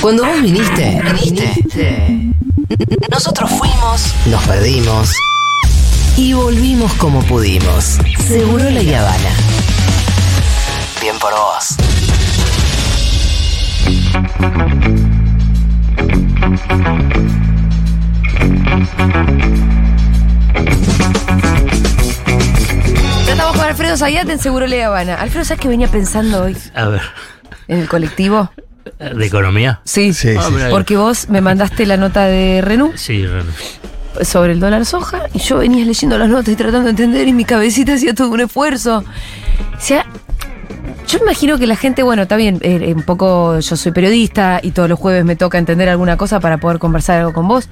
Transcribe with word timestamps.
Cuando 0.00 0.24
vos 0.24 0.40
viniste, 0.40 1.02
viniste. 1.12 2.32
Nosotros 3.10 3.50
fuimos, 3.50 4.14
nos 4.26 4.42
perdimos 4.44 5.10
y 6.16 6.32
volvimos 6.34 6.92
como 6.94 7.20
pudimos. 7.24 7.98
Seguro 8.28 8.70
la 8.70 8.80
Habana. 8.80 9.30
Bien 11.00 11.18
por 11.18 11.32
vos. 11.32 11.76
Tratamos 23.26 23.56
con 23.56 23.64
Alfredo 23.64 23.96
Zayat 23.96 24.28
en 24.28 24.38
Seguro 24.38 24.68
Le 24.68 24.84
Habana. 24.84 25.16
Alfredo, 25.16 25.44
¿sabes 25.44 25.60
qué 25.60 25.68
venía 25.68 25.88
pensando 25.88 26.44
hoy 26.44 26.56
A 26.74 26.86
ver, 26.86 27.02
en 27.66 27.80
el 27.80 27.88
colectivo? 27.88 28.48
¿De 28.98 29.26
economía? 29.26 29.80
Sí, 29.84 30.12
Sí, 30.12 30.30
Ah, 30.38 30.42
sí. 30.48 30.54
porque 30.70 30.96
vos 30.96 31.28
me 31.28 31.40
mandaste 31.40 31.86
la 31.86 31.96
nota 31.96 32.26
de 32.26 32.60
Renú 32.62 32.92
Sí, 32.96 33.24
Ren- 33.26 34.24
sobre 34.24 34.52
el 34.52 34.60
dólar 34.60 34.84
soja 34.84 35.22
y 35.32 35.38
yo 35.38 35.58
venía 35.58 35.84
leyendo 35.84 36.18
las 36.18 36.28
notas 36.28 36.48
y 36.48 36.56
tratando 36.56 36.84
de 36.84 36.90
entender 36.90 37.28
y 37.28 37.32
mi 37.32 37.44
cabecita 37.44 37.94
hacía 37.94 38.14
todo 38.14 38.30
un 38.30 38.40
esfuerzo. 38.40 38.98
O 39.76 39.80
sea, 39.80 40.06
yo 41.06 41.18
imagino 41.20 41.56
que 41.58 41.66
la 41.66 41.76
gente, 41.76 42.02
bueno, 42.02 42.22
está 42.22 42.36
bien, 42.36 42.58
eh, 42.62 42.92
un 42.94 43.02
poco 43.02 43.58
yo 43.60 43.76
soy 43.76 43.92
periodista 43.92 44.60
y 44.62 44.72
todos 44.72 44.88
los 44.88 44.98
jueves 44.98 45.24
me 45.24 45.36
toca 45.36 45.56
entender 45.56 45.88
alguna 45.88 46.16
cosa 46.16 46.40
para 46.40 46.58
poder 46.58 46.78
conversar 46.78 47.20
algo 47.20 47.32
con 47.32 47.48
vos, 47.48 47.68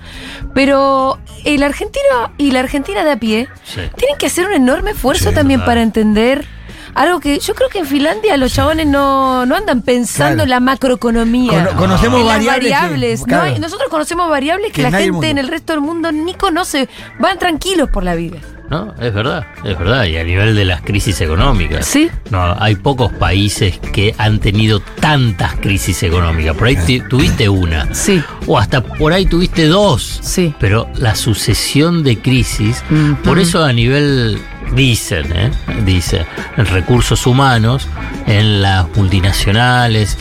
pero 0.55 1.19
el 1.45 1.62
argentino 1.62 2.33
y 2.39 2.53
la 2.53 2.61
argentina 2.61 3.05
de 3.05 3.11
a 3.12 3.17
pie 3.19 3.48
sí. 3.64 3.80
tienen 3.97 4.17
que 4.19 4.27
hacer 4.27 4.47
un 4.47 4.53
enorme 4.53 4.92
esfuerzo 4.92 5.30
Sí, 5.30 5.34
también 5.34 5.64
para 5.64 5.83
entender 5.83 6.47
algo 6.96 7.20
que 7.20 7.38
yo 7.38 7.55
creo 7.55 7.68
que 7.68 7.78
en 7.78 7.86
Finlandia 7.86 8.36
los 8.36 8.52
chabones 8.52 8.86
no, 8.86 9.46
no 9.46 9.55
andan 9.55 9.82
pensando 9.82 10.16
Claro. 10.36 10.42
en 10.45 10.50
la 10.50 10.60
macroeconomía. 10.60 11.64
Cono- 11.66 11.77
conocemos 11.78 12.20
en 12.22 12.27
las 12.27 12.36
variables 12.46 13.24
que- 13.24 13.30
variables. 13.34 13.60
nosotros 13.60 13.88
conocemos 13.91 14.28
variables 14.28 14.72
que, 14.72 14.82
Que 14.82 14.91
la 14.91 14.98
gente 14.98 15.30
en 15.30 15.38
el 15.38 15.48
resto 15.48 15.72
del 15.75 15.83
mundo 15.83 16.11
ni 16.11 16.34
conoce. 16.34 16.88
Van 17.20 17.38
tranquilos 17.38 17.88
por 17.91 18.03
la 18.03 18.14
vida. 18.14 18.38
No, 18.69 18.92
es 19.00 19.14
verdad, 19.14 19.47
es 19.62 19.78
verdad. 19.78 20.06
Y 20.06 20.16
a 20.16 20.25
nivel 20.25 20.56
de 20.56 20.64
las 20.64 20.80
crisis 20.83 21.20
económicas. 21.20 21.86
Sí. 21.86 22.11
No, 22.30 22.56
hay 22.58 22.75
pocos 22.75 23.12
países 23.12 23.78
que 23.92 24.12
han 24.19 24.41
tenido 24.41 24.81
tantas 24.81 25.55
crisis 25.55 26.03
económicas. 26.03 26.56
Por 26.56 26.66
ahí 26.66 26.77
tuviste 27.08 27.48
una. 27.48 27.94
Sí. 27.94 28.20
O 28.48 28.58
hasta 28.58 28.81
por 28.83 29.12
ahí 29.12 29.25
tuviste 29.27 29.66
dos. 29.69 30.19
Sí. 30.20 30.53
Pero 30.58 30.88
la 30.97 31.14
sucesión 31.14 32.03
de 32.03 32.19
crisis, 32.19 32.83
Ujú. 32.91 33.14
por 33.22 33.38
eso 33.38 33.62
a 33.62 33.72
nivel, 33.72 34.41
dicen, 34.75 35.27
¿eh? 35.34 35.50
dice, 35.84 36.27
en 36.56 36.67
recursos 36.67 37.27
humanos, 37.27 37.89
en 38.27 38.62
las 38.62 38.86
multinacionales, 38.97 40.19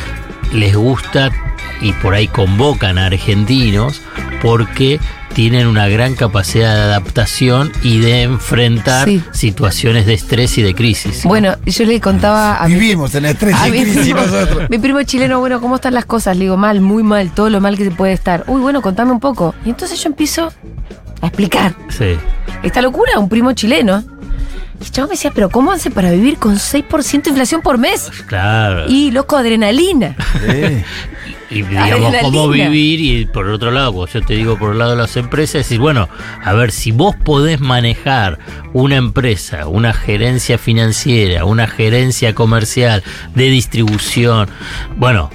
les 0.53 0.75
gusta 0.75 1.31
y 1.81 1.91
por 1.93 2.13
ahí 2.13 2.27
convocan 2.27 2.97
a 2.97 3.07
argentinos 3.07 4.01
porque 4.41 4.99
tienen 5.33 5.67
una 5.67 5.89
gran 5.89 6.15
capacidad 6.15 6.73
de 6.73 6.81
adaptación 6.83 7.69
y 7.83 7.99
de 7.99 8.21
enfrentar 8.21 9.05
Sí. 9.09 9.21
situaciones 9.31 10.05
de 10.05 10.13
estrés 10.13 10.57
y 10.57 10.61
de 10.61 10.73
crisis. 10.73 11.23
Bueno, 11.25 11.55
yo 11.65 11.83
le 11.83 11.99
contaba 11.99 12.55
a 12.63 12.67
mi, 12.69 12.75
Vivimos 12.75 13.13
en 13.15 13.25
estrés 13.25 13.53
a 13.53 13.67
y 13.67 13.71
mi 13.71 13.81
crisis 13.81 14.01
primo, 14.03 14.21
nosotros. 14.21 14.69
mi 14.69 14.77
primo 14.77 15.03
chileno, 15.03 15.39
bueno, 15.39 15.59
¿cómo 15.59 15.75
están 15.75 15.93
las 15.93 16.05
cosas? 16.05 16.37
Le 16.37 16.43
digo, 16.45 16.55
mal, 16.55 16.79
muy 16.79 17.03
mal, 17.03 17.31
todo 17.31 17.49
lo 17.49 17.59
mal 17.59 17.75
que 17.77 17.83
se 17.83 17.91
puede 17.91 18.13
estar. 18.13 18.45
Uy, 18.47 18.61
bueno, 18.61 18.81
contame 18.81 19.11
un 19.11 19.19
poco. 19.19 19.53
Y 19.65 19.69
entonces 19.71 20.01
yo 20.01 20.07
empiezo 20.07 20.53
a 21.21 21.27
explicar. 21.27 21.75
Sí. 21.89 22.15
esta 22.63 22.81
locura, 22.81 23.19
un 23.19 23.27
primo 23.27 23.51
chileno. 23.51 24.03
Y 24.79 24.83
el 24.83 24.91
chavo 24.91 25.07
me 25.07 25.13
decía, 25.13 25.31
pero 25.33 25.49
¿cómo 25.49 25.71
hace 25.71 25.89
para 25.91 26.11
vivir 26.11 26.37
con 26.37 26.55
6% 26.55 27.21
de 27.23 27.29
inflación 27.29 27.61
por 27.61 27.77
mes? 27.77 28.09
Claro. 28.27 28.85
Y 28.89 29.11
loco, 29.11 29.37
adrenalina. 29.37 30.15
Sí. 30.45 30.83
Y 31.51 31.61
digamos, 31.61 31.91
Adrenalina. 31.91 32.21
cómo 32.23 32.49
vivir 32.49 32.99
y 32.99 33.25
por 33.27 33.47
otro 33.47 33.69
lado, 33.71 33.93
pues 33.93 34.11
yo 34.13 34.21
te 34.23 34.33
digo 34.33 34.57
por 34.57 34.71
el 34.73 34.79
lado 34.79 34.91
de 34.91 34.97
las 34.97 35.15
empresas, 35.15 35.53
decir, 35.53 35.79
bueno, 35.79 36.09
a 36.43 36.53
ver, 36.53 36.71
si 36.71 36.91
vos 36.91 37.15
podés 37.15 37.59
manejar 37.61 38.39
una 38.73 38.95
empresa, 38.95 39.67
una 39.67 39.93
gerencia 39.93 40.57
financiera, 40.57 41.45
una 41.45 41.67
gerencia 41.67 42.33
comercial, 42.33 43.03
de 43.35 43.49
distribución, 43.51 44.49
bueno, 44.97 45.29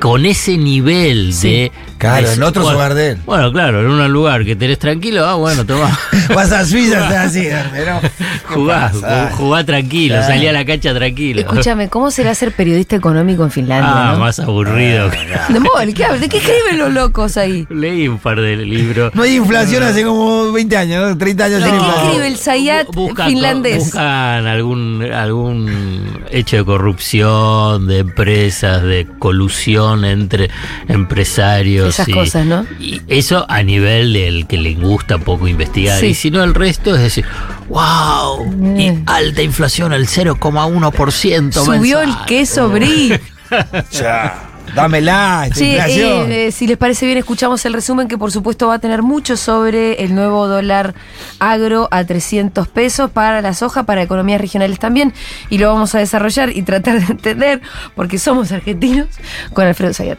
con 0.00 0.24
ese 0.26 0.56
nivel 0.56 1.32
Sí. 1.34 1.48
de... 1.48 1.72
Claro, 1.98 2.30
en 2.30 2.42
otro 2.42 2.62
bueno, 2.62 2.76
hogar 2.78 2.94
de 2.94 3.10
él. 3.10 3.18
Bueno, 3.24 3.50
claro, 3.52 3.80
en 3.80 3.86
un 3.86 4.12
lugar 4.12 4.44
que 4.44 4.54
tenés 4.56 4.78
tranquilo, 4.78 5.24
ah, 5.26 5.34
bueno, 5.34 5.64
tomá. 5.64 5.96
Vas 6.34 6.52
a 6.52 6.64
Suiza, 6.64 7.04
estás 7.04 7.26
así, 7.28 7.48
pero. 7.72 8.00
Jugá, 8.48 8.90
pasa? 8.92 9.30
jugá 9.36 9.64
tranquilo, 9.64 10.16
Claro. 10.16 10.32
salí 10.34 10.46
a 10.46 10.52
la 10.52 10.64
cancha 10.64 10.94
tranquilo. 10.94 11.40
Escúchame, 11.40 11.88
¿cómo 11.88 12.10
será 12.10 12.34
ser 12.34 12.52
periodista 12.52 12.96
económico 12.96 13.42
en 13.44 13.50
Finlandia? 13.50 14.10
Ah, 14.10 14.12
no? 14.14 14.18
más 14.20 14.38
aburrido. 14.38 15.08
De 15.48 15.60
modo, 15.60 15.72
¿qué? 15.94 16.18
¿De 16.18 16.28
qué 16.28 16.36
escriben 16.38 16.78
los 16.78 16.92
locos 16.92 17.36
ahí? 17.36 17.66
Leí 17.70 18.08
un 18.08 18.18
par 18.18 18.40
de 18.40 18.56
libros. 18.56 19.14
No 19.14 19.22
hay 19.22 19.36
inflación 19.36 19.82
hace 19.82 20.02
como 20.04 20.52
20 20.52 20.76
años, 20.76 21.08
¿no? 21.10 21.16
30 21.18 21.44
años 21.44 21.62
¿De 21.62 21.70
sin 21.70 21.78
qué 21.78 21.86
escribe 21.86 22.26
el 22.28 22.86
buscan- 22.94 23.26
finlandés? 23.28 23.78
Buscan 23.84 24.46
algún, 24.46 25.02
algún 25.12 26.24
hecho 26.30 26.56
de 26.56 26.64
corrupción, 26.64 27.86
de 27.86 27.98
empresas, 28.00 28.82
de 28.82 29.06
colusión 29.18 30.04
entre 30.04 30.50
empresarios. 30.88 31.83
Esas 31.88 32.08
y, 32.08 32.12
cosas, 32.12 32.46
¿no? 32.46 32.66
Y 32.80 33.00
eso 33.08 33.44
a 33.48 33.62
nivel 33.62 34.12
del 34.12 34.46
que 34.46 34.56
le 34.58 34.74
gusta 34.74 35.18
poco 35.18 35.48
investigar. 35.48 35.98
Sí. 36.00 36.06
Y 36.06 36.14
si 36.14 36.30
no, 36.30 36.42
el 36.42 36.54
resto 36.54 36.94
es 36.94 37.02
decir, 37.02 37.24
wow, 37.68 38.44
y 38.78 38.90
Mm. 38.90 39.02
alta 39.06 39.42
inflación 39.42 39.92
al 39.92 40.06
0,1%. 40.06 41.64
Subió 41.64 42.00
el 42.00 42.06
mensual". 42.08 42.26
queso 42.26 42.68
brie. 42.68 43.20
Ya, 43.92 44.50
dámela, 44.74 45.44
esta 45.46 45.56
Sí, 45.58 45.76
eh, 45.76 46.46
eh, 46.46 46.50
si 46.50 46.66
les 46.66 46.76
parece 46.76 47.06
bien, 47.06 47.18
escuchamos 47.18 47.64
el 47.66 47.72
resumen 47.74 48.08
que 48.08 48.18
por 48.18 48.32
supuesto 48.32 48.66
va 48.68 48.74
a 48.74 48.78
tener 48.80 49.02
mucho 49.02 49.36
sobre 49.36 50.02
el 50.02 50.14
nuevo 50.14 50.48
dólar 50.48 50.94
agro 51.38 51.86
a 51.92 52.02
300 52.04 52.66
pesos 52.66 53.10
para 53.12 53.42
la 53.42 53.54
soja, 53.54 53.84
para 53.84 54.02
economías 54.02 54.40
regionales 54.40 54.78
también, 54.80 55.12
y 55.50 55.58
lo 55.58 55.72
vamos 55.72 55.94
a 55.94 55.98
desarrollar 55.98 56.50
y 56.50 56.62
tratar 56.62 56.98
de 57.00 57.12
entender, 57.12 57.60
porque 57.94 58.18
somos 58.18 58.50
argentinos, 58.50 59.06
con 59.52 59.66
Alfredo 59.66 59.94
Zayat. 59.94 60.18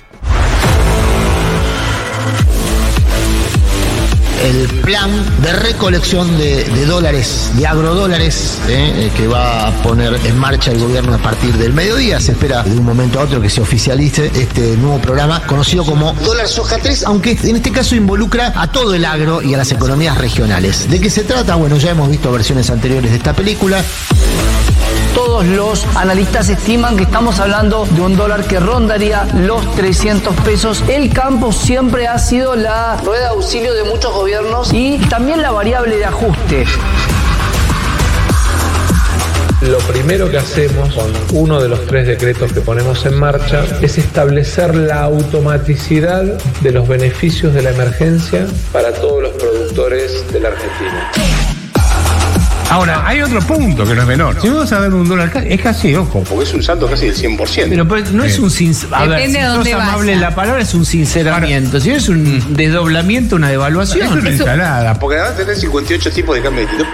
El 4.43 4.67
plan 4.81 5.11
de 5.41 5.53
recolección 5.53 6.37
de, 6.37 6.85
dólares, 6.85 7.51
de 7.55 7.65
agrodólares, 7.65 8.59
¿eh? 8.67 8.93
Eh, 8.95 9.11
que 9.15 9.27
va 9.27 9.67
a 9.67 9.71
poner 9.81 10.19
en 10.25 10.37
marcha 10.37 10.71
el 10.71 10.79
gobierno 10.79 11.15
a 11.15 11.17
partir 11.17 11.53
del 11.57 11.73
mediodía. 11.73 12.19
Se 12.19 12.33
espera 12.33 12.63
de 12.63 12.77
un 12.77 12.85
momento 12.85 13.19
a 13.19 13.23
otro 13.23 13.41
que 13.41 13.49
se 13.49 13.61
oficialice 13.61 14.31
este 14.35 14.77
nuevo 14.77 14.99
programa 14.99 15.41
conocido 15.45 15.85
como 15.85 16.13
Dólar 16.13 16.47
Soja 16.47 16.77
3, 16.77 17.03
aunque 17.05 17.37
en 17.43 17.55
este 17.55 17.71
caso 17.71 17.95
involucra 17.95 18.53
a 18.55 18.71
todo 18.71 18.93
el 18.93 19.05
agro 19.05 19.41
y 19.41 19.53
a 19.53 19.57
las 19.57 19.71
economías 19.71 20.17
regionales. 20.17 20.89
¿De 20.89 20.99
qué 20.99 21.09
se 21.09 21.23
trata? 21.23 21.55
Bueno, 21.55 21.77
ya 21.77 21.91
hemos 21.91 22.09
visto 22.09 22.31
versiones 22.31 22.69
anteriores 22.69 23.11
de 23.11 23.17
esta 23.17 23.33
película. 23.33 23.83
Los 25.43 25.85
analistas 25.95 26.49
estiman 26.49 26.95
que 26.95 27.03
estamos 27.03 27.39
hablando 27.39 27.85
de 27.85 28.01
un 28.01 28.15
dólar 28.15 28.45
que 28.45 28.59
rondaría 28.59 29.27
los 29.33 29.75
300 29.75 30.33
pesos. 30.37 30.83
El 30.87 31.11
campo 31.11 31.51
siempre 31.51 32.07
ha 32.07 32.17
sido 32.17 32.55
la 32.55 32.97
rueda 33.03 33.23
de 33.23 33.27
auxilio 33.27 33.73
de 33.73 33.83
muchos 33.83 34.13
gobiernos 34.13 34.71
y 34.71 34.97
también 35.09 35.41
la 35.41 35.51
variable 35.51 35.97
de 35.97 36.05
ajuste. 36.05 36.65
Lo 39.61 39.77
primero 39.79 40.29
que 40.29 40.37
hacemos 40.37 40.93
con 40.93 41.11
uno 41.33 41.61
de 41.61 41.67
los 41.67 41.85
tres 41.85 42.07
decretos 42.07 42.53
que 42.53 42.61
ponemos 42.61 43.05
en 43.05 43.15
marcha 43.15 43.65
es 43.81 43.97
establecer 43.97 44.75
la 44.75 45.01
automaticidad 45.03 46.23
de 46.61 46.71
los 46.71 46.87
beneficios 46.87 47.53
de 47.53 47.61
la 47.61 47.71
emergencia 47.71 48.47
para 48.71 48.93
todos 48.93 49.23
los 49.23 49.31
productores 49.33 50.31
de 50.31 50.39
la 50.39 50.49
Argentina. 50.49 51.11
Ahora, 52.69 53.03
hay 53.07 53.21
otro 53.21 53.39
punto 53.41 53.85
que 53.85 53.93
no 53.95 54.01
es 54.01 54.07
menor. 54.07 54.41
Si 54.41 54.49
vamos 54.49 54.71
a 54.71 54.79
ver 54.79 54.93
un 54.93 55.07
dólar, 55.07 55.31
es 55.47 55.61
casi, 55.61 55.95
ojo. 55.95 56.23
Porque 56.27 56.43
es 56.43 56.53
un 56.53 56.63
salto 56.63 56.87
casi 56.89 57.05
del 57.05 57.15
100%. 57.15 57.69
Pero 57.69 57.87
pues, 57.87 58.11
no 58.11 58.23
es 58.23 58.39
un 58.39 58.49
sin- 58.49 58.75
A 58.91 59.01
ver, 59.05 59.11
Depende 59.11 59.37
si 59.37 59.41
de 59.43 59.45
sos 59.47 59.55
dónde 59.57 59.73
amable 59.73 60.15
la 60.15 60.33
palabra, 60.35 60.61
es 60.61 60.73
un 60.73 60.85
sinceramiento. 60.85 61.79
Si 61.79 61.89
no 61.89 61.95
es 61.95 62.09
un 62.09 62.55
desdoblamiento, 62.55 63.35
una 63.35 63.47
es 63.47 63.51
devaluación. 63.51 64.11
una 64.19 64.29
ensalada. 64.29 64.99
Porque 64.99 65.17
además 65.19 65.37
tenés 65.37 65.59
58 65.61 66.11
tipos 66.11 66.35
de 66.35 66.41
cambio 66.41 66.61
distintos. 66.61 66.87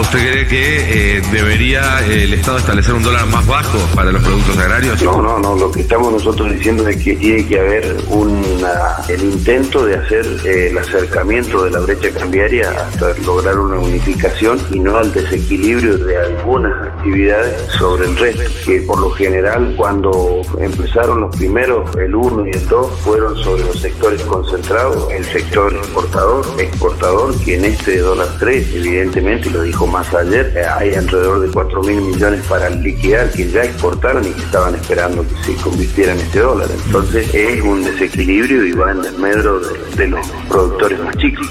¿Usted 0.00 0.18
cree 0.18 0.46
que 0.46 1.18
eh, 1.18 1.22
debería 1.30 2.00
eh, 2.06 2.24
el 2.24 2.32
Estado 2.32 2.56
establecer 2.56 2.94
un 2.94 3.02
dólar 3.02 3.26
más 3.26 3.46
bajo 3.46 3.78
para 3.94 4.10
los 4.10 4.22
productos 4.22 4.56
agrarios? 4.56 5.02
No, 5.02 5.20
no, 5.20 5.38
no. 5.38 5.54
Lo 5.54 5.70
que 5.70 5.82
estamos 5.82 6.10
nosotros 6.10 6.50
diciendo 6.52 6.88
es 6.88 6.96
que 6.96 7.14
tiene 7.16 7.46
que 7.46 7.60
haber 7.60 7.96
una, 8.08 8.96
el 9.08 9.22
intento 9.22 9.84
de 9.84 9.96
hacer 9.96 10.24
eh, 10.46 10.68
el 10.70 10.78
acercamiento 10.78 11.64
de 11.64 11.72
la 11.72 11.80
brecha 11.80 12.10
cambiaria 12.18 12.70
hasta 12.70 13.12
lograr 13.26 13.58
una 13.58 13.78
unificación 13.78 14.58
y 14.70 14.80
no 14.80 14.96
al 14.96 15.12
desequilibrio 15.12 15.98
de 15.98 16.16
algunas 16.16 16.88
actividades 16.88 17.70
sobre 17.78 18.08
el 18.08 18.16
resto. 18.16 18.50
Que 18.64 18.80
por 18.80 18.98
lo 19.00 19.10
general, 19.10 19.74
cuando 19.76 20.40
empezaron 20.58 21.20
los 21.20 21.36
primeros, 21.36 21.94
el 21.96 22.14
1 22.14 22.46
y 22.46 22.50
el 22.52 22.68
2, 22.68 23.00
fueron 23.00 23.36
sobre 23.36 23.64
los 23.64 23.78
sectores 23.78 24.22
concentrados, 24.22 25.12
el 25.12 25.24
sector 25.26 25.72
importador, 25.74 26.46
exportador, 26.58 27.38
que 27.44 27.56
en 27.56 27.66
este 27.66 27.98
dólar 27.98 28.28
3, 28.38 28.74
evidentemente, 28.76 29.50
lo 29.50 29.62
dijo 29.62 29.89
más 29.90 30.12
ayer, 30.14 30.52
eh, 30.56 30.64
hay 30.64 30.94
alrededor 30.94 31.40
de 31.40 31.48
4 31.52 31.82
mil 31.82 32.00
millones 32.00 32.40
para 32.48 32.70
liquidar 32.70 33.30
que 33.30 33.50
ya 33.50 33.62
exportaron 33.64 34.24
y 34.26 34.30
que 34.30 34.42
estaban 34.42 34.74
esperando 34.74 35.24
que 35.26 35.44
se 35.44 35.54
convirtiera 35.62 36.12
en 36.12 36.20
este 36.20 36.40
dólar. 36.40 36.68
Entonces 36.86 37.28
es 37.34 37.62
un 37.62 37.84
desequilibrio 37.84 38.64
y 38.66 38.72
va 38.72 38.92
en 38.92 39.04
el 39.04 39.18
medro 39.18 39.60
de, 39.60 39.96
de 39.96 40.08
los 40.08 40.26
productores 40.48 40.98
más 41.00 41.16
chicos. 41.16 41.46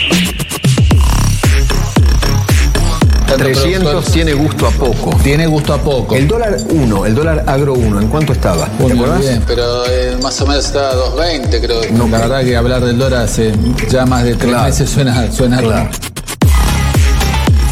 300 3.38 4.06
tiene 4.12 4.34
gusto 4.34 4.68
a 4.68 4.72
poco. 4.72 5.16
Tiene 5.24 5.46
gusto 5.48 5.74
a 5.74 5.78
poco. 5.78 6.16
El 6.16 6.28
dólar 6.28 6.58
1, 6.70 7.06
el 7.06 7.16
dólar 7.16 7.44
agro 7.48 7.74
1, 7.74 8.02
¿en 8.02 8.08
cuánto 8.08 8.34
estaba? 8.34 8.66
¿Te 8.66 8.84
Muy 8.84 8.92
acordás? 8.94 9.20
bien, 9.22 9.44
pero 9.48 9.86
eh, 9.88 10.18
más 10.22 10.42
o 10.42 10.48
menos 10.48 10.66
está 10.66 10.90
a 10.92 10.96
2.20 10.96 11.62
creo. 11.62 11.82
No, 11.92 12.08
la 12.08 12.20
verdad 12.20 12.44
que 12.44 12.58
hablar 12.58 12.84
del 12.84 12.98
dólar 12.98 13.24
hace 13.24 13.54
ya 13.90 14.06
más 14.06 14.24
de 14.24 14.36
tres 14.36 14.50
Claro. 14.50 14.66
meses 14.66 14.90
suena, 14.90 15.32
suena 15.32 15.62
raro. 15.62 15.90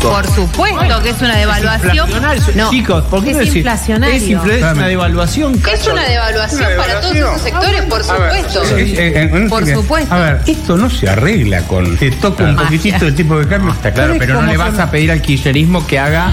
Por 0.02 0.28
supuesto 0.28 1.02
que 1.04 1.10
es 1.10 1.22
una 1.22 1.36
devaluación. 1.36 2.10
No, 2.56 2.70
Chicos, 2.70 3.04
¿por 3.06 3.24
qué 3.24 3.32
es 3.32 3.36
no 3.36 3.40
decir? 3.42 3.58
inflacionario. 3.58 4.16
Es, 4.16 4.24
es 4.52 4.62
una 4.62 4.88
devaluación. 4.88 5.62
Es 5.72 5.88
una 5.88 6.04
devaluación 6.04 6.70
para 6.78 7.00
todos 7.02 7.16
esos 7.16 7.42
sectores, 7.42 7.82
por 7.84 8.04
supuesto. 8.04 8.64
Eh, 8.78 9.30
eh, 9.32 9.48
Por 9.50 9.68
supuesto. 9.68 10.14
A 10.14 10.20
ver, 10.20 10.42
esto 10.46 10.78
no 10.78 10.90
se 10.90 11.10
arregla 11.10 11.62
con. 11.64 11.98
Te 11.98 12.12
toca 12.12 12.44
un 12.44 12.56
poquitito 12.56 13.06
el 13.08 13.16
tipo 13.16 13.38
de 13.40 13.48
cambio. 13.48 13.72
Está 13.74 13.92
Claro, 13.92 14.16
pero 14.20 14.42
no 14.42 14.48
le 14.48 14.58
vas 14.58 14.78
a 14.80 14.92
pedir 14.92 15.12
al 15.12 15.22
kirchnerismo 15.22 15.86
que 15.88 15.98
haga 16.00 16.32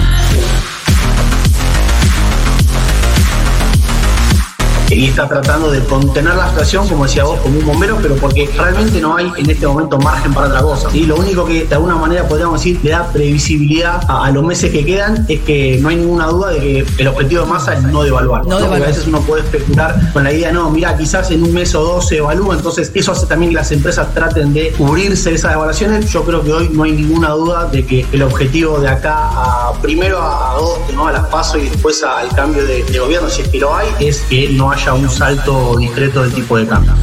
y 4.95 5.07
está 5.07 5.27
tratando 5.27 5.69
de 5.71 5.81
contener 5.81 6.35
la 6.35 6.49
situación, 6.49 6.87
como 6.87 7.03
decía 7.03 7.25
vos, 7.25 7.39
como 7.39 7.59
un 7.59 7.65
bombero, 7.65 7.97
pero 8.01 8.15
porque 8.15 8.49
realmente 8.57 9.01
no 9.01 9.15
hay 9.17 9.31
en 9.37 9.49
este 9.49 9.67
momento 9.67 9.97
margen 9.99 10.33
para 10.33 10.47
otra 10.47 10.61
cosa. 10.61 10.89
Y 10.93 11.05
lo 11.05 11.17
único 11.17 11.45
que 11.45 11.65
de 11.65 11.75
alguna 11.75 11.95
manera 11.95 12.27
podríamos 12.27 12.61
decir 12.61 12.79
le 12.81 12.91
da 12.91 13.11
previsibilidad 13.11 14.01
a, 14.07 14.25
a 14.25 14.31
los 14.31 14.43
meses 14.43 14.71
que 14.71 14.85
quedan 14.85 15.25
es 15.27 15.41
que 15.41 15.77
no 15.81 15.89
hay 15.89 15.97
ninguna 15.97 16.27
duda 16.27 16.51
de 16.51 16.59
que 16.59 16.85
el 16.97 17.07
objetivo 17.07 17.43
de 17.43 17.47
masa 17.49 17.73
es 17.73 17.83
no 17.83 18.03
devaluar. 18.03 18.45
No 18.45 18.59
¿no? 18.59 18.67
Porque 18.67 18.83
a 18.83 18.87
veces 18.87 19.07
uno 19.07 19.19
puede 19.21 19.43
especular 19.43 20.13
con 20.13 20.23
la 20.23 20.31
idea, 20.31 20.51
no, 20.51 20.69
mira, 20.69 20.95
quizás 20.97 21.29
en 21.31 21.43
un 21.43 21.53
mes 21.53 21.75
o 21.75 21.83
dos 21.83 22.07
se 22.07 22.17
evalúa, 22.17 22.55
entonces 22.55 22.91
eso 22.93 23.11
hace 23.11 23.25
también 23.25 23.51
que 23.51 23.55
las 23.55 23.71
empresas 23.71 24.13
traten 24.13 24.53
de 24.53 24.71
cubrirse 24.71 25.29
de 25.29 25.35
esas 25.35 25.51
devaluaciones. 25.51 26.09
Yo 26.09 26.23
creo 26.23 26.41
que 26.41 26.53
hoy 26.53 26.69
no 26.71 26.83
hay 26.83 26.93
ninguna 26.93 27.29
duda 27.31 27.65
de 27.65 27.85
que 27.85 28.05
el 28.11 28.23
objetivo 28.23 28.79
de 28.79 28.87
acá 28.87 29.15
a 29.15 29.73
primero 29.81 30.19
a 30.19 30.51
agosto, 30.51 30.93
¿no? 30.93 31.07
a 31.07 31.11
las 31.11 31.25
pasos 31.25 31.57
y 31.57 31.69
después 31.69 32.01
al 32.03 32.29
cambio 32.29 32.65
de, 32.65 32.83
de 32.83 32.99
gobierno, 32.99 33.29
si 33.29 33.41
es 33.41 33.49
que 33.49 33.59
lo 33.59 33.75
hay, 33.75 33.87
es 33.99 34.21
que 34.29 34.49
no 34.49 34.71
haya 34.71 34.84
un 34.93 35.09
salto 35.09 35.75
discreto 35.77 36.21
del 36.21 36.33
tipo 36.33 36.57
de 36.57 36.67
cambio. 36.67 36.93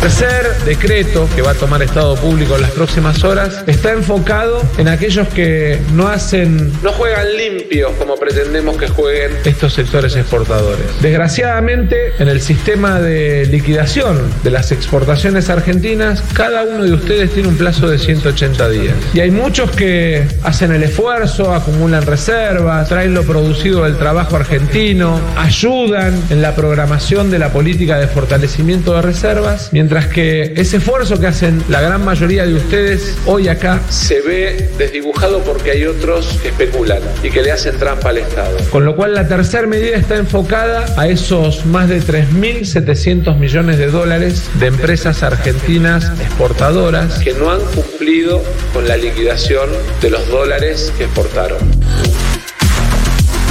Tercer 0.00 0.46
decreto 0.64 1.28
que 1.34 1.42
va 1.42 1.52
a 1.52 1.54
tomar 1.54 1.82
Estado 1.82 2.14
Público 2.16 2.56
en 2.56 2.62
las 2.62 2.70
próximas 2.72 3.22
horas 3.24 3.64
está 3.66 3.92
enfocado 3.92 4.62
en 4.78 4.88
aquellos 4.88 5.28
que 5.28 5.78
no 5.94 6.08
hacen, 6.08 6.72
no 6.82 6.92
juegan 6.92 7.26
limpios 7.36 7.92
como 7.98 8.16
pretendemos 8.16 8.76
que 8.76 8.88
jueguen 8.88 9.32
estos 9.44 9.74
sectores 9.74 10.16
exportadores. 10.16 10.86
Desgraciadamente, 11.00 12.12
en 12.18 12.28
el 12.28 12.40
sistema 12.40 13.00
de 13.00 13.46
liquidación 13.46 14.20
de 14.42 14.50
las 14.50 14.72
exportaciones 14.72 15.50
argentinas, 15.50 16.22
cada 16.34 16.64
uno 16.64 16.84
de 16.84 16.92
ustedes 16.92 17.32
tiene 17.32 17.48
un 17.48 17.56
plazo 17.56 17.88
de 17.88 17.98
180 17.98 18.68
días. 18.68 18.94
Y 19.14 19.20
hay 19.20 19.30
muchos 19.30 19.70
que 19.70 20.26
hacen 20.42 20.72
el 20.72 20.82
esfuerzo, 20.82 21.52
acumulan 21.52 22.04
reservas, 22.04 22.88
traen 22.88 23.14
lo 23.14 23.22
producido 23.22 23.84
del 23.84 23.96
trabajo 23.96 24.36
argentino, 24.36 25.20
ayudan 25.36 26.20
en 26.30 26.42
la 26.42 26.54
programación 26.54 27.30
de 27.30 27.38
la 27.38 27.52
política 27.52 27.98
de 27.98 28.08
fortalecimiento 28.08 28.94
de 28.94 29.02
reservas, 29.02 29.70
que 30.12 30.52
ese 30.56 30.78
esfuerzo 30.78 31.18
que 31.20 31.26
hacen 31.26 31.62
la 31.68 31.80
gran 31.80 32.04
mayoría 32.04 32.44
de 32.44 32.54
ustedes 32.54 33.16
hoy 33.24 33.48
acá 33.48 33.80
se 33.88 34.20
ve 34.20 34.68
desdibujado 34.76 35.40
porque 35.42 35.70
hay 35.70 35.84
otros 35.86 36.38
que 36.42 36.48
especulan 36.48 37.00
y 37.22 37.30
que 37.30 37.42
le 37.42 37.52
hacen 37.52 37.78
trampa 37.78 38.10
al 38.10 38.18
Estado. 38.18 38.56
Con 38.70 38.84
lo 38.84 38.96
cual 38.96 39.14
la 39.14 39.28
tercera 39.28 39.66
medida 39.66 39.96
está 39.96 40.16
enfocada 40.16 40.86
a 40.96 41.08
esos 41.08 41.64
más 41.66 41.88
de 41.88 42.00
3.700 42.00 43.38
millones 43.38 43.78
de 43.78 43.86
dólares 43.86 44.42
de 44.58 44.66
empresas 44.66 45.22
argentinas 45.22 46.10
exportadoras 46.20 47.18
que 47.20 47.32
no 47.34 47.50
han 47.50 47.60
cumplido 47.74 48.42
con 48.72 48.86
la 48.88 48.96
liquidación 48.96 49.68
de 50.02 50.10
los 50.10 50.28
dólares 50.28 50.92
que 50.98 51.04
exportaron. 51.04 51.58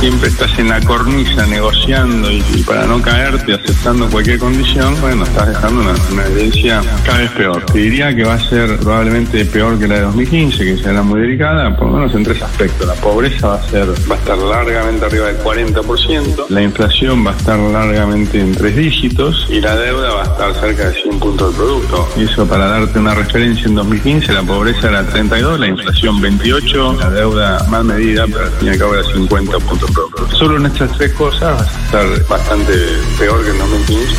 Siempre 0.06 0.30
estás 0.30 0.60
en 0.60 0.70
la 0.70 0.80
cornisa 0.82 1.48
negociando 1.48 2.32
y, 2.32 2.40
para 2.68 2.86
no 2.86 3.02
caerte, 3.02 3.56
aceptando 3.56 4.08
cualquier 4.08 4.38
condición, 4.38 4.96
bueno, 5.02 5.24
estás 5.24 5.48
dejando 5.48 5.82
una, 5.82 5.96
una 6.12 6.28
evidencia 6.28 6.84
cada 7.04 7.18
vez 7.18 7.32
peor. 7.32 7.66
Te 7.66 7.80
diría 7.80 8.16
que 8.16 8.24
va 8.24 8.36
a 8.36 8.40
ser 8.40 8.78
probablemente 8.78 9.44
peor 9.46 9.80
que 9.80 9.88
la 9.88 9.96
de 9.96 10.02
2015, 10.02 10.64
que 10.64 10.78
será 10.78 11.02
muy 11.02 11.22
delicada, 11.22 11.76
por 11.76 11.88
lo 11.88 11.94
menos 11.94 12.14
en 12.14 12.24
tres 12.24 12.40
aspectos. 12.44 12.86
La 12.86 12.94
pobreza 12.94 13.48
va 13.48 13.56
a 13.56 13.64
ser, 13.64 13.90
va 14.08 14.14
a 14.14 14.18
estar 14.20 14.38
largamente 14.38 15.06
arriba 15.06 15.26
del 15.26 15.40
40%, 15.40 16.50
la 16.50 16.62
inflación 16.62 17.26
va 17.26 17.32
a 17.32 17.38
estar 17.38 17.58
largamente 17.58 18.40
en 18.40 18.54
tres 18.54 18.76
dígitos 18.76 19.48
y 19.50 19.60
la 19.60 19.76
deuda 19.76 20.14
va 20.14 20.22
a 20.22 20.26
estar 20.26 20.54
cerca 20.54 20.90
de 20.90 21.02
100 21.02 21.20
puntos 21.20 21.48
del 21.48 21.58
producto. 21.58 22.08
Y 22.16 22.26
eso 22.26 22.48
para 22.48 22.68
darte 22.68 23.00
una 23.00 23.16
referencia, 23.16 23.66
en 23.66 23.74
2015 23.74 24.34
la 24.34 24.44
pobreza 24.44 24.88
era 24.88 25.04
32, 25.04 25.60
la 25.60 25.68
inflación 25.68 26.22
28, 26.22 26.94
la 27.00 27.10
deuda 27.10 27.66
más 27.70 27.84
medida, 27.84 28.26
pero 28.28 28.42
al 28.42 28.52
fin 28.52 28.68
y 28.68 28.70
al 28.70 28.78
cabo 28.78 28.94
era 28.94 29.04
50 29.04 29.60
puntos 29.62 29.95
Solo 30.38 30.58
en 30.58 30.66
estas 30.66 30.92
tres 30.98 31.14
cosas 31.14 31.56
vas 31.58 31.76
a 31.76 31.86
estar 31.86 32.28
bastante 32.28 32.74
peor 33.18 33.44
que 33.44 33.52
en 33.52 33.60
2015. 33.60 34.16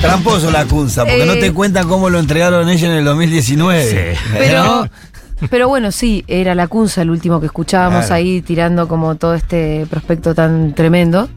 Tramposo 0.00 0.50
la 0.50 0.66
Cunza, 0.66 1.04
porque 1.06 1.24
no 1.24 1.32
Eh. 1.32 1.40
te 1.40 1.52
cuentan 1.52 1.88
cómo 1.88 2.10
lo 2.10 2.18
entregaron 2.18 2.68
ellos 2.68 2.82
en 2.90 2.96
el 2.96 3.04
2019. 3.06 4.16
Pero, 4.36 4.64
¿No? 4.64 4.88
pero 5.48 5.66
bueno, 5.68 5.90
sí, 5.92 6.24
era 6.28 6.54
la 6.54 6.68
Cunza 6.68 7.00
el 7.02 7.08
último 7.10 7.40
que 7.40 7.46
escuchábamos 7.46 8.00
Claro. 8.06 8.14
ahí 8.16 8.42
tirando 8.42 8.86
como 8.86 9.14
todo 9.14 9.34
este 9.34 9.86
prospecto 9.88 10.34
tan 10.34 10.74
tremendo. 10.74 11.30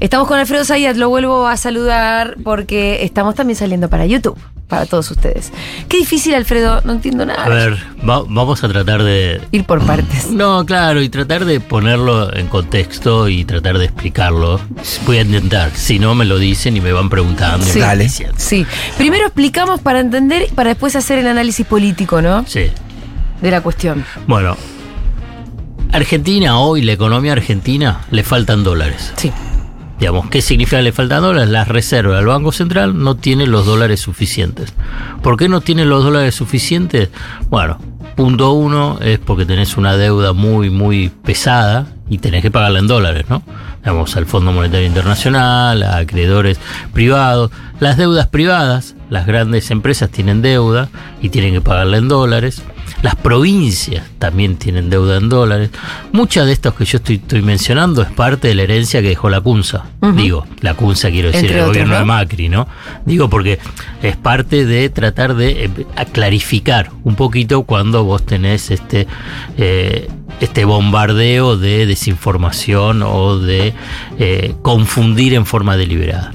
Estamos 0.00 0.28
con 0.28 0.38
Alfredo 0.38 0.66
Zayat, 0.66 0.96
lo 0.96 1.08
vuelvo 1.08 1.46
a 1.46 1.56
saludar 1.56 2.36
porque 2.44 3.04
estamos 3.04 3.34
también 3.34 3.56
saliendo 3.56 3.88
para 3.88 4.04
YouTube, 4.04 4.36
para 4.70 4.86
todos 4.86 5.10
ustedes. 5.10 5.52
Qué 5.88 5.98
difícil, 5.98 6.34
Alfredo, 6.34 6.80
no 6.84 6.92
entiendo 6.92 7.26
nada. 7.26 7.44
A 7.44 7.48
ver, 7.50 7.76
va- 8.08 8.22
vamos 8.26 8.64
a 8.64 8.68
tratar 8.68 9.02
de... 9.02 9.42
Ir 9.52 9.64
por 9.64 9.84
partes. 9.84 10.30
No, 10.30 10.64
claro, 10.64 11.02
y 11.02 11.10
tratar 11.10 11.44
de 11.44 11.60
ponerlo 11.60 12.34
en 12.34 12.46
contexto 12.46 13.28
y 13.28 13.44
tratar 13.44 13.76
de 13.78 13.84
explicarlo. 13.86 14.58
Voy 15.04 15.18
a 15.18 15.22
intentar, 15.22 15.72
si 15.74 15.98
no 15.98 16.14
me 16.14 16.24
lo 16.24 16.38
dicen 16.38 16.76
y 16.76 16.80
me 16.80 16.92
van 16.92 17.10
preguntando. 17.10 17.66
van 17.78 17.98
diciendo. 17.98 18.36
Sí. 18.38 18.64
Primero 18.96 19.26
explicamos 19.26 19.80
para 19.80 20.00
entender 20.00 20.46
y 20.50 20.54
para 20.54 20.70
después 20.70 20.96
hacer 20.96 21.18
el 21.18 21.26
análisis 21.26 21.66
político, 21.66 22.22
¿no? 22.22 22.44
Sí. 22.46 22.70
De 23.42 23.50
la 23.50 23.60
cuestión. 23.60 24.04
Bueno, 24.26 24.56
Argentina 25.92 26.58
hoy, 26.60 26.82
la 26.82 26.92
economía 26.92 27.32
argentina, 27.32 28.02
le 28.10 28.22
faltan 28.22 28.62
dólares. 28.62 29.12
Sí. 29.16 29.32
Digamos, 30.00 30.30
¿qué 30.30 30.40
significa 30.40 30.80
le 30.80 30.92
faltan 30.92 31.20
dólares? 31.20 31.50
Las 31.50 31.68
reservas 31.68 32.16
del 32.16 32.26
Banco 32.26 32.52
Central 32.52 32.98
no 32.98 33.16
tienen 33.16 33.50
los 33.50 33.66
dólares 33.66 34.00
suficientes. 34.00 34.72
¿Por 35.22 35.36
qué 35.36 35.46
no 35.46 35.60
tienen 35.60 35.90
los 35.90 36.02
dólares 36.02 36.34
suficientes? 36.34 37.10
Bueno, 37.50 37.78
punto 38.16 38.52
uno 38.52 38.98
es 39.02 39.18
porque 39.18 39.44
tenés 39.44 39.76
una 39.76 39.98
deuda 39.98 40.32
muy, 40.32 40.70
muy 40.70 41.10
pesada 41.10 41.86
y 42.08 42.16
tenés 42.16 42.40
que 42.40 42.50
pagarla 42.50 42.78
en 42.78 42.86
dólares, 42.86 43.26
¿no? 43.28 43.42
Digamos, 43.80 44.16
al 44.16 44.24
Fondo 44.24 44.52
Monetario 44.52 44.86
Internacional, 44.86 45.82
a 45.82 45.98
acreedores 45.98 46.58
privados. 46.94 47.50
Las 47.78 47.98
deudas 47.98 48.26
privadas, 48.26 48.96
las 49.10 49.26
grandes 49.26 49.70
empresas 49.70 50.08
tienen 50.08 50.40
deuda 50.40 50.88
y 51.20 51.28
tienen 51.28 51.52
que 51.52 51.60
pagarla 51.60 51.98
en 51.98 52.08
dólares. 52.08 52.62
Las 53.02 53.14
provincias 53.16 54.06
también 54.18 54.56
tienen 54.56 54.90
deuda 54.90 55.16
en 55.16 55.30
dólares. 55.30 55.70
Muchas 56.12 56.46
de 56.46 56.52
estas 56.52 56.74
que 56.74 56.84
yo 56.84 56.98
estoy, 56.98 57.16
estoy 57.16 57.40
mencionando 57.40 58.02
es 58.02 58.10
parte 58.10 58.48
de 58.48 58.54
la 58.54 58.62
herencia 58.62 59.00
que 59.00 59.08
dejó 59.08 59.30
la 59.30 59.40
CUNSA. 59.40 59.86
Digo, 60.16 60.46
la 60.60 60.74
CUNSA 60.74 61.10
quiero 61.10 61.28
decir, 61.28 61.46
Entre 61.46 61.58
el 61.58 61.62
otros, 61.62 61.76
gobierno 61.76 61.94
¿no? 61.94 61.98
de 62.00 62.04
Macri, 62.04 62.48
¿no? 62.50 62.68
Digo 63.06 63.30
porque 63.30 63.58
es 64.02 64.16
parte 64.16 64.66
de 64.66 64.90
tratar 64.90 65.34
de 65.34 65.64
eh, 65.64 65.70
clarificar 66.12 66.90
un 67.04 67.14
poquito 67.14 67.62
cuando 67.62 68.04
vos 68.04 68.24
tenés 68.26 68.70
este, 68.70 69.06
eh, 69.56 70.08
este 70.40 70.66
bombardeo 70.66 71.56
de 71.56 71.86
desinformación 71.86 73.02
o 73.02 73.38
de 73.38 73.72
eh, 74.18 74.54
confundir 74.60 75.32
en 75.34 75.46
forma 75.46 75.76
deliberada. 75.78 76.32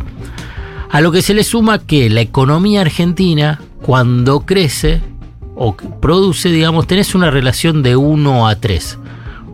A 0.89 1.01
lo 1.01 1.11
que 1.11 1.21
se 1.21 1.33
le 1.33 1.43
suma 1.43 1.79
que 1.79 2.09
la 2.09 2.21
economía 2.21 2.81
argentina, 2.81 3.59
cuando 3.81 4.41
crece 4.41 5.01
o 5.55 5.75
produce, 5.75 6.49
digamos, 6.49 6.87
tenés 6.87 7.15
una 7.15 7.31
relación 7.31 7.81
de 7.81 7.95
1 7.95 8.47
a 8.47 8.55
3. 8.55 8.99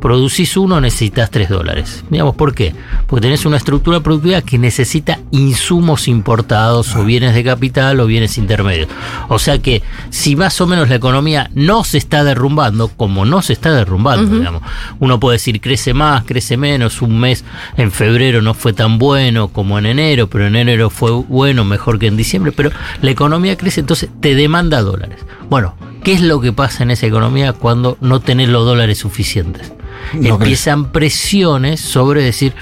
producís 0.01 0.57
uno, 0.57 0.81
necesitas 0.81 1.29
tres 1.29 1.47
dólares. 1.47 2.03
Digamos, 2.09 2.35
¿por 2.35 2.55
qué? 2.55 2.73
Porque 3.05 3.21
tenés 3.21 3.45
una 3.45 3.57
estructura 3.57 3.99
productiva 3.99 4.41
que 4.41 4.57
necesita 4.57 5.19
insumos 5.29 6.07
importados 6.07 6.95
o 6.95 7.05
bienes 7.05 7.35
de 7.35 7.43
capital 7.43 7.99
o 7.99 8.07
bienes 8.07 8.37
intermedios. 8.37 8.89
O 9.29 9.37
sea 9.37 9.59
que 9.59 9.83
si 10.09 10.35
más 10.35 10.59
o 10.59 10.67
menos 10.67 10.89
la 10.89 10.95
economía 10.95 11.49
no 11.53 11.83
se 11.83 11.99
está 11.99 12.23
derrumbando, 12.23 12.87
como 12.89 13.25
no 13.25 13.43
se 13.43 13.53
está 13.53 13.71
derrumbando, 13.71 14.37
digamos, 14.37 14.63
uno 14.99 15.19
puede 15.19 15.35
decir 15.35 15.61
crece 15.61 15.93
más, 15.93 16.23
crece 16.25 16.57
menos, 16.57 17.01
un 17.03 17.19
mes 17.19 17.45
en 17.77 17.91
febrero 17.91 18.41
no 18.41 18.55
fue 18.55 18.73
tan 18.73 18.97
bueno 18.97 19.49
como 19.49 19.77
en 19.77 19.85
enero, 19.85 20.27
pero 20.27 20.47
en 20.47 20.55
enero 20.55 20.89
fue 20.89 21.11
bueno, 21.11 21.63
mejor 21.63 21.99
que 21.99 22.07
en 22.07 22.17
diciembre, 22.17 22.51
pero 22.51 22.71
la 23.01 23.11
economía 23.11 23.55
crece, 23.55 23.81
entonces 23.81 24.09
te 24.19 24.33
demanda 24.33 24.81
dólares. 24.81 25.19
Bueno, 25.47 25.75
¿qué 26.03 26.13
es 26.13 26.21
lo 26.21 26.41
que 26.41 26.53
pasa 26.53 26.83
en 26.83 26.91
esa 26.91 27.05
economía 27.05 27.53
cuando 27.53 27.97
no 28.01 28.19
tenés 28.19 28.49
los 28.49 28.65
dólares 28.65 28.97
suficientes? 28.99 29.73
No 30.13 30.35
Empiezan 30.35 30.91
presiones 30.91 31.79
sobre 31.79 32.23
decir, 32.23 32.53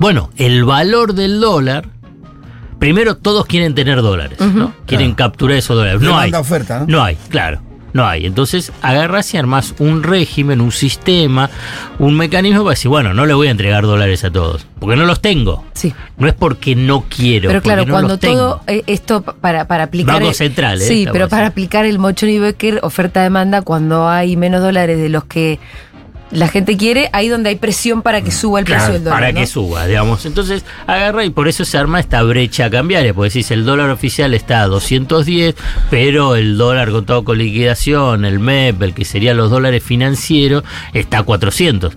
bueno, 0.00 0.30
el 0.36 0.64
valor 0.64 1.14
del 1.14 1.40
dólar, 1.40 1.88
primero 2.78 3.16
todos 3.16 3.46
quieren 3.46 3.74
tener 3.74 4.02
dólares, 4.02 4.40
¿no? 4.40 4.72
Quieren 4.86 5.14
capturar 5.14 5.56
esos 5.58 5.76
dólares. 5.76 6.00
No 6.00 6.18
hay. 6.18 6.32
Oferta, 6.32 6.80
¿no? 6.80 6.86
No 6.86 7.02
hay, 7.04 7.16
claro. 7.28 7.60
No 7.96 8.06
hay. 8.06 8.26
Entonces 8.26 8.72
agarras 8.82 9.32
y 9.32 9.38
armas 9.38 9.74
un 9.78 10.02
régimen, 10.02 10.60
un 10.60 10.70
sistema, 10.72 11.50
un 11.98 12.14
mecanismo 12.16 12.60
para 12.62 12.70
decir, 12.70 12.88
bueno, 12.90 13.14
no 13.14 13.26
le 13.26 13.34
voy 13.34 13.48
a 13.48 13.50
entregar 13.50 13.84
dólares 13.84 14.22
a 14.24 14.30
todos, 14.30 14.66
porque 14.78 14.96
no 14.96 15.04
los 15.06 15.20
tengo. 15.20 15.64
Sí. 15.72 15.94
No 16.18 16.28
es 16.28 16.34
porque 16.34 16.74
no 16.76 17.04
quiero. 17.08 17.48
Pero 17.48 17.62
claro, 17.62 17.84
no 17.86 17.92
cuando 17.92 18.08
los 18.10 18.20
todo 18.20 18.60
eh, 18.66 18.82
esto 18.86 19.22
pa- 19.22 19.32
para, 19.34 19.66
para 19.66 19.84
aplicar. 19.84 20.20
Banco 20.20 20.34
central, 20.34 20.80
¿eh? 20.80 20.84
Sí, 20.84 21.06
pero 21.10 21.28
para 21.28 21.46
aplicar 21.46 21.86
el 21.86 21.98
Mochon 21.98 22.28
y 22.28 22.38
Becker, 22.38 22.80
oferta-demanda, 22.82 23.62
cuando 23.62 24.08
hay 24.08 24.36
menos 24.36 24.60
dólares 24.60 24.98
de 24.98 25.08
los 25.08 25.24
que 25.24 25.58
la 26.30 26.48
gente 26.48 26.76
quiere, 26.76 27.08
ahí 27.12 27.28
donde 27.28 27.50
hay 27.50 27.56
presión 27.56 28.02
para 28.02 28.20
que 28.22 28.30
suba 28.32 28.58
el 28.58 28.64
Claro, 28.66 28.80
precio 28.80 28.92
del 28.94 29.04
dólar. 29.04 29.18
para 29.20 29.32
¿no? 29.32 29.40
que 29.40 29.46
suba, 29.46 29.86
digamos. 29.86 30.26
Entonces 30.26 30.64
agarra 30.86 31.24
y 31.24 31.30
por 31.30 31.46
eso 31.48 31.64
se 31.64 31.78
arma 31.78 32.00
esta 32.00 32.22
brecha 32.24 32.68
cambiaria, 32.68 33.14
porque 33.14 33.28
decís 33.30 33.50
el 33.52 33.64
dólar 33.64 33.90
oficial 33.90 34.34
está 34.34 34.62
a 34.62 34.66
210, 34.66 35.54
pero 35.88 36.34
el 36.34 36.58
dólar 36.58 36.90
contado 36.90 37.22
con 37.24 37.38
liquidación, 37.38 38.24
el 38.24 38.40
MEP, 38.40 38.82
el 38.82 38.94
que 38.94 39.04
serían 39.04 39.36
los 39.36 39.50
dólares 39.50 39.82
financieros, 39.84 40.64
está 40.92 41.18
a 41.18 41.22
400. 41.22 41.94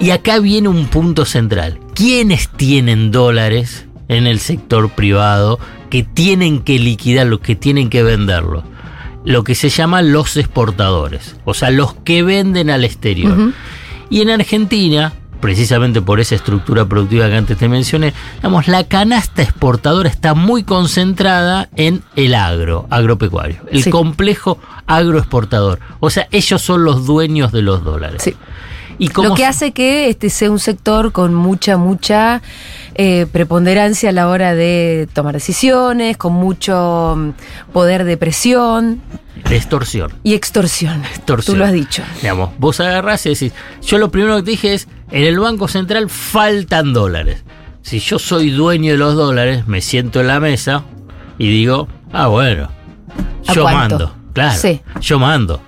Y 0.00 0.10
acá 0.10 0.38
viene 0.40 0.68
un 0.68 0.86
punto 0.86 1.24
central. 1.24 1.78
¿Quiénes 1.94 2.48
tienen 2.48 3.10
dólares 3.12 3.86
en 4.08 4.26
el 4.26 4.40
sector 4.40 4.90
privado 4.90 5.58
que 5.90 6.02
tienen 6.02 6.60
que 6.60 6.78
liquidarlo, 6.78 7.40
que 7.40 7.54
tienen 7.56 7.88
que 7.90 8.02
venderlo? 8.02 8.64
Lo 9.26 9.44
que 9.44 9.54
se 9.54 9.68
llama 9.68 10.00
los 10.02 10.36
exportadores, 10.38 11.36
o 11.44 11.52
sea, 11.52 11.70
los 11.70 11.92
que 11.94 12.22
venden 12.22 12.70
al 12.70 12.84
exterior. 12.84 13.52
Y 14.08 14.20
en 14.22 14.30
Argentina, 14.30 15.12
precisamente 15.40 16.00
por 16.00 16.20
esa 16.20 16.34
estructura 16.36 16.86
productiva 16.86 17.28
que 17.28 17.34
antes 17.36 17.58
te 17.58 17.68
mencioné, 17.68 18.14
digamos, 18.36 18.68
la 18.68 18.84
canasta 18.84 19.42
exportadora 19.42 20.08
está 20.08 20.34
muy 20.34 20.62
concentrada 20.62 21.68
en 21.76 22.02
el 22.14 22.34
agro, 22.34 22.86
agropecuario, 22.88 23.58
el 23.70 23.82
Sí. 23.82 23.90
complejo 23.90 24.58
agroexportador. 24.86 25.80
O 26.00 26.08
sea, 26.08 26.28
ellos 26.30 26.62
son 26.62 26.84
los 26.84 27.04
dueños 27.06 27.52
de 27.52 27.62
los 27.62 27.84
dólares. 27.84 28.22
Sí. 28.22 28.34
Y 28.98 29.08
Lo 29.12 29.34
que 29.34 29.44
hace 29.44 29.72
que 29.72 30.08
este 30.08 30.30
sea 30.30 30.50
un 30.50 30.58
sector 30.58 31.12
con 31.12 31.34
mucha, 31.34 31.76
mucha 31.76 32.40
eh, 32.98 33.26
preponderancia 33.30 34.10
a 34.10 34.12
la 34.12 34.28
hora 34.28 34.54
de 34.54 35.08
tomar 35.12 35.34
decisiones, 35.34 36.16
con 36.16 36.32
mucho 36.32 37.14
mm, 37.16 37.30
poder 37.72 38.04
de 38.04 38.16
presión 38.16 39.00
de 39.48 39.56
extorsión. 39.56 40.12
y 40.22 40.34
extorsión. 40.34 41.04
Extorsión. 41.04 41.54
Tú 41.54 41.58
lo 41.58 41.64
has 41.66 41.72
dicho. 41.72 42.02
Digamos, 42.20 42.50
vos 42.58 42.80
agarrás 42.80 43.24
y 43.26 43.30
decís, 43.30 43.52
yo 43.82 43.98
lo 43.98 44.10
primero 44.10 44.36
que 44.36 44.42
te 44.42 44.50
dije 44.52 44.74
es, 44.74 44.88
en 45.10 45.22
el 45.24 45.38
Banco 45.38 45.68
Central 45.68 46.08
faltan 46.10 46.92
dólares. 46.92 47.44
Si 47.82 48.00
yo 48.00 48.18
soy 48.18 48.50
dueño 48.50 48.92
de 48.92 48.98
los 48.98 49.14
dólares, 49.14 49.66
me 49.68 49.80
siento 49.80 50.20
en 50.20 50.26
la 50.26 50.40
mesa 50.40 50.82
y 51.38 51.48
digo, 51.50 51.86
ah, 52.12 52.26
bueno, 52.26 52.70
¿A 53.46 53.52
yo 53.52 53.62
cuánto? 53.62 53.98
mando. 53.98 54.14
Claro, 54.32 54.58
Sí. 54.60 54.80
yo 55.00 55.18
mando. 55.18 55.60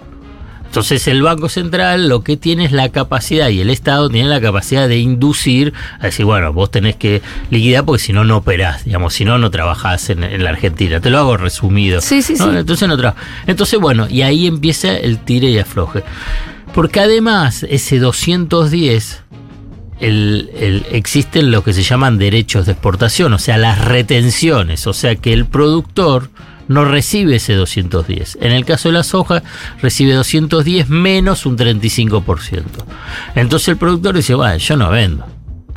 Entonces 0.68 1.08
el 1.08 1.22
Banco 1.22 1.48
Central 1.48 2.08
lo 2.10 2.22
que 2.22 2.36
tiene 2.36 2.66
es 2.66 2.72
la 2.72 2.90
capacidad 2.90 3.48
y 3.48 3.60
el 3.60 3.70
Estado 3.70 4.10
tiene 4.10 4.28
la 4.28 4.40
capacidad 4.40 4.86
de 4.86 4.98
inducir 4.98 5.72
a 5.98 6.04
decir, 6.06 6.26
bueno, 6.26 6.52
vos 6.52 6.70
tenés 6.70 6.94
que 6.94 7.22
liquidar 7.50 7.86
porque 7.86 8.02
si 8.02 8.12
no, 8.12 8.22
no 8.22 8.36
operás, 8.36 8.84
digamos, 8.84 9.14
si 9.14 9.24
no, 9.24 9.38
no 9.38 9.50
trabajás 9.50 10.10
en, 10.10 10.22
en 10.22 10.44
la 10.44 10.50
Argentina. 10.50 11.00
Te 11.00 11.08
lo 11.08 11.18
hago 11.18 11.38
resumido. 11.38 12.02
Sí, 12.02 12.20
sí, 12.20 12.34
¿no? 12.38 12.50
sí. 12.52 12.56
Entonces 12.58 12.86
no 12.86 13.14
Entonces, 13.46 13.80
bueno, 13.80 14.06
y 14.10 14.20
ahí 14.22 14.46
empieza 14.46 14.94
el 14.94 15.18
tire 15.24 15.48
y 15.48 15.58
afloje. 15.58 16.04
Porque 16.74 17.00
además, 17.00 17.64
ese 17.68 17.98
210 17.98 19.22
el, 20.00 20.50
el- 20.54 20.86
existen 20.92 21.50
lo 21.50 21.64
que 21.64 21.72
se 21.72 21.82
llaman 21.82 22.18
derechos 22.18 22.66
de 22.66 22.72
exportación, 22.72 23.32
o 23.32 23.38
sea, 23.38 23.56
las 23.56 23.84
retenciones, 23.84 24.86
o 24.86 24.92
sea 24.92 25.16
que 25.16 25.32
el 25.32 25.46
productor 25.46 26.30
no 26.68 26.84
recibe 26.84 27.36
ese 27.36 27.54
210. 27.54 28.38
En 28.40 28.52
el 28.52 28.64
caso 28.64 28.88
de 28.88 28.92
la 28.94 29.02
soja, 29.02 29.42
recibe 29.82 30.12
210 30.14 30.88
menos 30.88 31.46
un 31.46 31.56
35%. 31.56 32.62
Entonces 33.34 33.68
el 33.68 33.76
productor 33.76 34.14
dice, 34.16 34.34
bueno, 34.34 34.56
yo 34.58 34.76
no 34.76 34.90
vendo. 34.90 35.26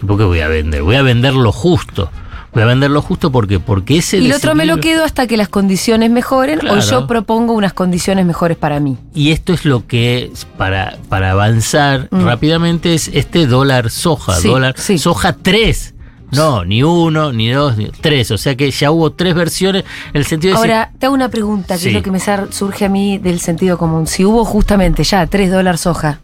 ¿Por 0.05 0.17
qué 0.17 0.23
voy 0.23 0.39
a 0.41 0.47
vender? 0.47 0.81
Voy 0.83 0.95
a 0.95 1.01
vender 1.01 1.33
lo 1.33 1.51
justo. 1.51 2.09
Voy 2.53 2.63
a 2.63 2.65
vender 2.65 2.91
lo 2.91 3.01
justo 3.01 3.31
porque, 3.31 3.61
porque 3.61 3.99
ese 3.99 4.17
Y 4.17 4.25
el 4.25 4.33
otro 4.33 4.55
me 4.55 4.65
lo 4.65 4.81
quedo 4.81 5.05
hasta 5.05 5.25
que 5.25 5.37
las 5.37 5.47
condiciones 5.47 6.11
mejoren 6.11 6.59
Claro. 6.59 6.79
o 6.79 6.81
yo 6.81 7.07
propongo 7.07 7.53
unas 7.53 7.71
condiciones 7.71 8.25
mejores 8.25 8.57
para 8.57 8.81
mí. 8.81 8.97
Y 9.15 9.31
esto 9.31 9.53
es 9.53 9.63
lo 9.63 9.87
que, 9.87 10.29
es 10.33 10.43
para, 10.57 10.97
para 11.07 11.31
avanzar 11.31 12.09
Mm. 12.11 12.25
rápidamente, 12.25 12.93
es 12.93 13.07
este 13.13 13.47
dólar 13.47 13.89
soja, 13.89 14.33
Sí, 14.35 14.49
dólar 14.49 14.75
sí. 14.77 14.97
soja 14.97 15.31
3. 15.33 15.93
No, 16.31 16.63
ni 16.65 16.83
uno, 16.83 17.31
ni 17.33 17.49
dos, 17.49 17.77
ni 17.77 17.87
tres. 17.89 18.31
O 18.31 18.37
sea 18.37 18.55
que 18.55 18.71
ya 18.71 18.91
hubo 18.91 19.11
tres 19.11 19.35
versiones 19.35 19.83
en 20.13 20.17
el 20.17 20.25
sentido 20.25 20.53
de 20.53 20.59
Ahora, 20.59 20.91
te 20.99 21.05
hago 21.05 21.15
una 21.15 21.29
pregunta, 21.29 21.75
que 21.75 21.79
Sí. 21.81 21.87
es 21.89 21.93
lo 21.95 22.01
que 22.03 22.11
me 22.11 22.19
surge 22.51 22.85
a 22.85 22.89
mí 22.89 23.17
del 23.17 23.39
sentido 23.39 23.77
común. 23.77 24.07
Si 24.07 24.23
hubo 24.25 24.45
justamente 24.45 25.03
ya 25.03 25.25
3 25.27 25.51
dólares 25.51 25.81
soja, 25.81 26.19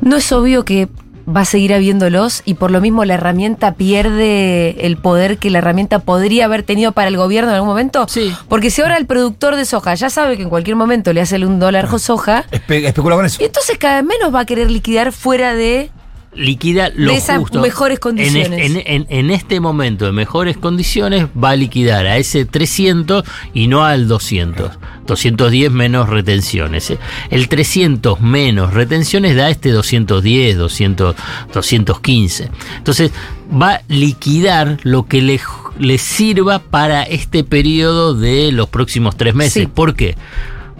¿no 0.00 0.16
es 0.16 0.30
obvio 0.32 0.64
que 0.64 0.88
va 1.28 1.42
a 1.42 1.44
seguir 1.44 1.74
habiéndolos 1.74 2.40
y 2.46 2.54
por 2.54 2.70
lo 2.70 2.80
mismo 2.80 3.04
la 3.04 3.12
herramienta 3.14 3.74
pierde 3.74 4.86
el 4.86 4.96
poder 4.96 5.36
que 5.36 5.50
la 5.50 5.58
herramienta 5.58 5.98
podría 5.98 6.46
haber 6.46 6.62
tenido 6.62 6.92
para 6.92 7.08
el 7.08 7.18
gobierno 7.18 7.50
en 7.50 7.56
algún 7.56 7.68
momento? 7.68 8.06
Sí. 8.08 8.32
Porque 8.48 8.70
si 8.70 8.80
ahora 8.80 8.96
el 8.96 9.04
productor 9.06 9.56
de 9.56 9.64
soja 9.66 9.94
ya 9.94 10.08
sabe 10.08 10.36
que 10.38 10.44
en 10.44 10.48
cualquier 10.48 10.76
momento 10.76 11.12
le 11.12 11.20
hace 11.20 11.36
un 11.44 11.58
dólar 11.58 11.86
soja, 11.98 12.44
Espe- 12.50 12.86
especula 12.86 13.16
con 13.16 13.26
eso. 13.26 13.42
y 13.42 13.46
entonces 13.46 13.76
cada 13.76 13.96
vez 13.96 14.04
menos 14.06 14.34
va 14.34 14.40
a 14.40 14.44
querer 14.46 14.70
liquidar 14.70 15.12
fuera 15.12 15.54
de... 15.54 15.90
liquida 16.34 16.90
lo 16.94 17.10
De 17.12 17.18
esas 17.18 17.38
justo. 17.38 17.60
mejores 17.60 17.96
En, 17.96 18.00
condiciones. 18.00 18.60
es- 18.60 18.70
en- 18.76 18.82
en- 18.86 19.06
en 19.08 19.30
este 19.30 19.60
momento 19.60 20.04
de 20.04 20.12
mejores 20.12 20.56
condiciones 20.56 21.26
va 21.42 21.50
a 21.50 21.56
liquidar 21.56 22.06
a 22.06 22.16
ese 22.16 22.44
300 22.44 23.24
y 23.54 23.66
no 23.66 23.84
al 23.84 24.06
200. 24.08 24.70
210 25.06 25.70
menos 25.72 26.08
retenciones. 26.08 26.90
¿eh? 26.90 26.98
El 27.30 27.48
300 27.48 28.20
menos 28.20 28.74
retenciones 28.74 29.34
da 29.36 29.48
este 29.50 29.70
210, 29.70 30.56
200, 30.58 31.16
215. 31.52 32.50
Entonces 32.76 33.10
va 33.50 33.72
a 33.76 33.82
liquidar 33.88 34.78
lo 34.82 35.06
que 35.06 35.22
le, 35.22 35.40
le 35.78 35.98
sirva 35.98 36.58
para 36.58 37.02
este 37.04 37.42
periodo 37.44 38.14
de 38.14 38.52
los 38.52 38.68
próximos 38.68 39.16
tres 39.16 39.34
meses. 39.34 39.62
Sí. 39.64 39.66
¿Por 39.66 39.94
qué? 39.94 40.14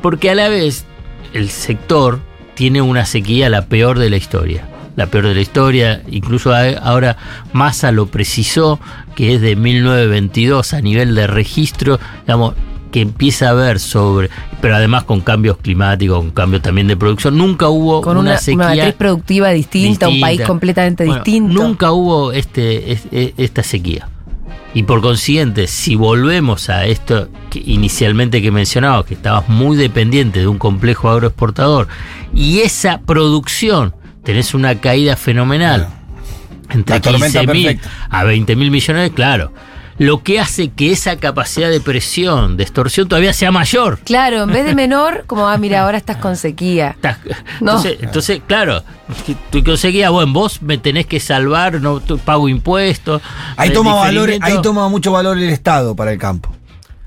Porque 0.03 0.31
a 0.31 0.35
la 0.35 0.49
vez 0.49 0.85
el 1.33 1.49
sector 1.51 2.21
tiene 2.55 2.83
una 2.83 3.07
sequía 3.07 3.49
la 3.49 3.67
peor 3.67 3.99
de 3.99 4.11
la 4.11 4.17
historia. 4.17 4.69
La 4.99 5.07
peor 5.07 5.29
de 5.29 5.35
la 5.37 5.41
historia, 5.41 6.03
incluso 6.11 6.53
ahora 6.53 7.17
Massa 7.53 7.93
lo 7.93 8.07
precisó, 8.07 8.81
que 9.15 9.33
es 9.33 9.41
de 9.41 9.55
1922 9.55 10.75
a 10.75 10.81
nivel 10.81 11.15
de 11.15 11.29
registro, 11.29 12.01
digamos, 12.23 12.55
que 12.91 13.03
empieza 13.03 13.51
a 13.51 13.53
ver 13.53 13.79
sobre, 13.79 14.29
pero 14.61 14.75
además 14.75 15.05
con 15.05 15.21
cambios 15.21 15.59
climáticos, 15.59 16.19
con 16.19 16.31
cambios 16.33 16.63
también 16.63 16.89
de 16.89 16.97
producción, 16.97 17.39
nunca 17.39 17.69
hubo 17.69 18.01
Con 18.01 18.17
una, 18.17 18.31
una, 18.31 18.39
sequía 18.41 18.57
una 18.57 18.75
matriz 18.75 18.95
productiva 18.95 19.51
distinta, 19.51 20.09
un 20.09 20.21
país 20.21 20.41
completamente 20.41 21.05
Bueno, 21.05 21.23
distinto. 21.23 21.63
Nunca 21.63 21.93
hubo 21.93 22.33
este, 22.33 22.91
es- 22.91 23.07
e- 23.13 23.35
esta 23.37 23.63
sequía. 23.63 24.09
Y 24.75 24.83
por 24.83 25.01
consiguiente, 25.01 25.69
si 25.69 25.95
volvemos 25.95 26.71
a 26.71 26.87
esto 26.87 27.29
que 27.51 27.63
inicialmente 27.65 28.43
que 28.43 28.51
mencionaba, 28.51 29.05
que 29.07 29.15
estabas 29.15 29.49
muy 29.49 29.77
dependiente 29.77 30.41
de 30.41 30.49
un 30.49 30.59
complejo 30.59 31.09
agroexportador, 31.09 31.87
y 32.35 32.59
esa 32.61 33.01
producción, 33.03 33.95
tenés 34.29 34.53
una 34.53 34.79
caída 34.79 35.17
fenomenal, 35.17 35.89
entre 36.69 36.97
La 36.97 37.01
tormenta 37.01 37.41
15 37.41 37.53
mil 37.55 37.81
a 38.11 38.25
20 38.25 38.57
mil 38.57 38.71
millones, 38.71 39.13
claro. 39.15 39.55
Lo 39.97 40.23
que 40.23 40.39
hace 40.39 40.69
que 40.69 40.93
esa 40.93 41.17
capacidad 41.17 41.71
de 41.71 41.81
presión, 41.81 42.59
de 42.59 42.65
extorsión, 42.65 43.09
todavía 43.09 43.33
sea 43.33 43.51
mayor. 43.53 44.01
Claro, 44.01 44.43
en 44.43 44.51
vez 44.51 44.67
de 44.67 44.75
menor, 44.85 45.25
como, 45.27 45.49
ah, 45.49 45.57
mira, 45.57 45.81
ahora 45.81 45.97
estás 45.97 46.19
con 46.19 46.37
sequía. 46.37 46.95
No. 47.63 47.79
Entonces, 47.79 47.97
entonces, 48.03 48.43
claro, 48.47 48.85
tú 49.49 49.65
conseguías, 49.65 50.11
bueno, 50.11 50.31
vos 50.31 50.61
me 50.61 50.77
tenés 50.77 51.07
que 51.07 51.21
salvar, 51.21 51.81
no 51.81 52.01
tú 52.01 52.19
pago 52.19 52.51
impuestos. 52.51 53.23
Ahí 53.57 53.71
toma 53.71 53.95
valor, 53.95 54.31
ahí 54.43 54.61
toma 54.61 54.91
mucho 54.91 55.11
valor 55.11 55.39
el 55.39 55.49
Estado 55.49 55.97
para 55.97 56.13
el 56.13 56.19
campo. 56.19 56.55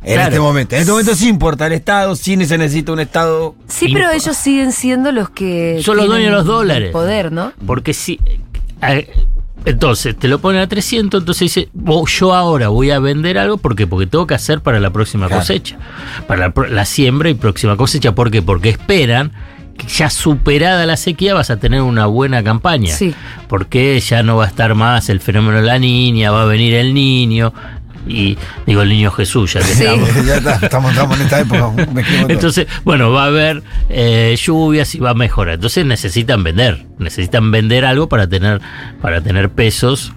En 0.03 0.13
Claro. 0.15 0.29
este 0.29 0.39
momento. 0.39 0.75
En 0.75 0.81
este 0.81 0.91
momento 0.91 1.15
sí 1.15 1.27
importa 1.29 1.67
el 1.67 1.73
Estado, 1.73 2.15
sí 2.15 2.35
se 2.45 2.57
necesita 2.57 2.91
un 2.91 2.99
Estado. 2.99 3.55
Sí, 3.67 3.89
pero 3.93 4.09
ellos 4.11 4.35
siguen 4.35 4.71
siendo 4.71 5.11
los 5.11 5.29
que. 5.29 5.79
Son 5.83 5.95
los 5.97 6.05
tienen 6.07 6.23
dueños 6.23 6.31
de 6.31 6.37
los 6.37 6.45
dólares. 6.45 6.85
el 6.87 6.91
Poder, 6.91 7.31
¿no? 7.31 7.53
Porque 7.65 7.93
si. 7.93 8.19
eh, 8.81 9.07
Entonces, 9.63 10.17
te 10.17 10.27
lo 10.27 10.39
ponen 10.41 10.59
a 10.59 10.67
300, 10.67 11.21
entonces 11.21 11.41
dice, 11.53 11.69
"Oh, 11.85 12.07
yo 12.07 12.33
ahora 12.33 12.69
voy 12.69 12.89
a 12.89 12.97
vender 12.97 13.37
algo, 13.37 13.57
¿por 13.57 13.75
qué? 13.75 13.85
Porque 13.85 14.07
tengo 14.07 14.25
que 14.25 14.33
hacer 14.33 14.61
para 14.61 14.79
la 14.79 14.89
próxima 14.89 15.27
Claro. 15.27 15.41
cosecha, 15.41 15.77
para 16.25 16.47
la, 16.47 16.49
pro- 16.51 16.65
la 16.67 16.83
siembra 16.83 17.29
y 17.29 17.35
próxima 17.35 17.77
cosecha. 17.77 18.15
¿Por 18.15 18.31
qué? 18.31 18.41
Porque 18.41 18.69
esperan 18.69 19.31
que 19.77 19.85
ya 19.87 20.09
superada 20.09 20.87
la 20.87 20.97
sequía 20.97 21.35
vas 21.35 21.51
a 21.51 21.57
tener 21.57 21.83
una 21.83 22.07
buena 22.07 22.43
campaña. 22.43 22.95
Sí. 22.95 23.13
Porque 23.47 23.99
ya 23.99 24.23
no 24.23 24.37
va 24.37 24.45
a 24.45 24.47
estar 24.47 24.73
más 24.73 25.09
el 25.09 25.19
fenómeno 25.19 25.57
de 25.57 25.63
la 25.67 25.77
niña, 25.77 26.31
va 26.31 26.41
a 26.41 26.45
venir 26.45 26.73
el 26.73 26.95
niño, 26.95 27.53
y 28.07 28.37
digo 28.65 28.81
el 28.81 28.89
niño 28.89 29.11
Jesús, 29.11 29.53
ya 29.53 29.59
que 29.59 29.65
Sí. 29.67 29.83
estamos. 29.83 30.09
ya 30.25 30.35
está, 30.37 30.59
estamos, 30.61 30.91
estamos 30.91 31.17
en 31.19 31.23
esta 31.25 31.39
época. 31.41 31.71
Entonces, 32.27 32.67
bueno, 32.83 33.11
va 33.11 33.23
a 33.23 33.27
haber 33.27 33.63
eh, 33.89 34.35
lluvias 34.41 34.93
y 34.95 34.99
va 34.99 35.11
a 35.11 35.13
mejorar. 35.13 35.55
Entonces 35.55 35.85
necesitan 35.85 36.43
vender, 36.43 36.85
necesitan 36.97 37.51
vender 37.51 37.85
algo 37.85 38.07
para 38.09 38.27
tener, 38.27 38.61
para 39.01 39.21
tener 39.21 39.49
pesos 39.49 40.13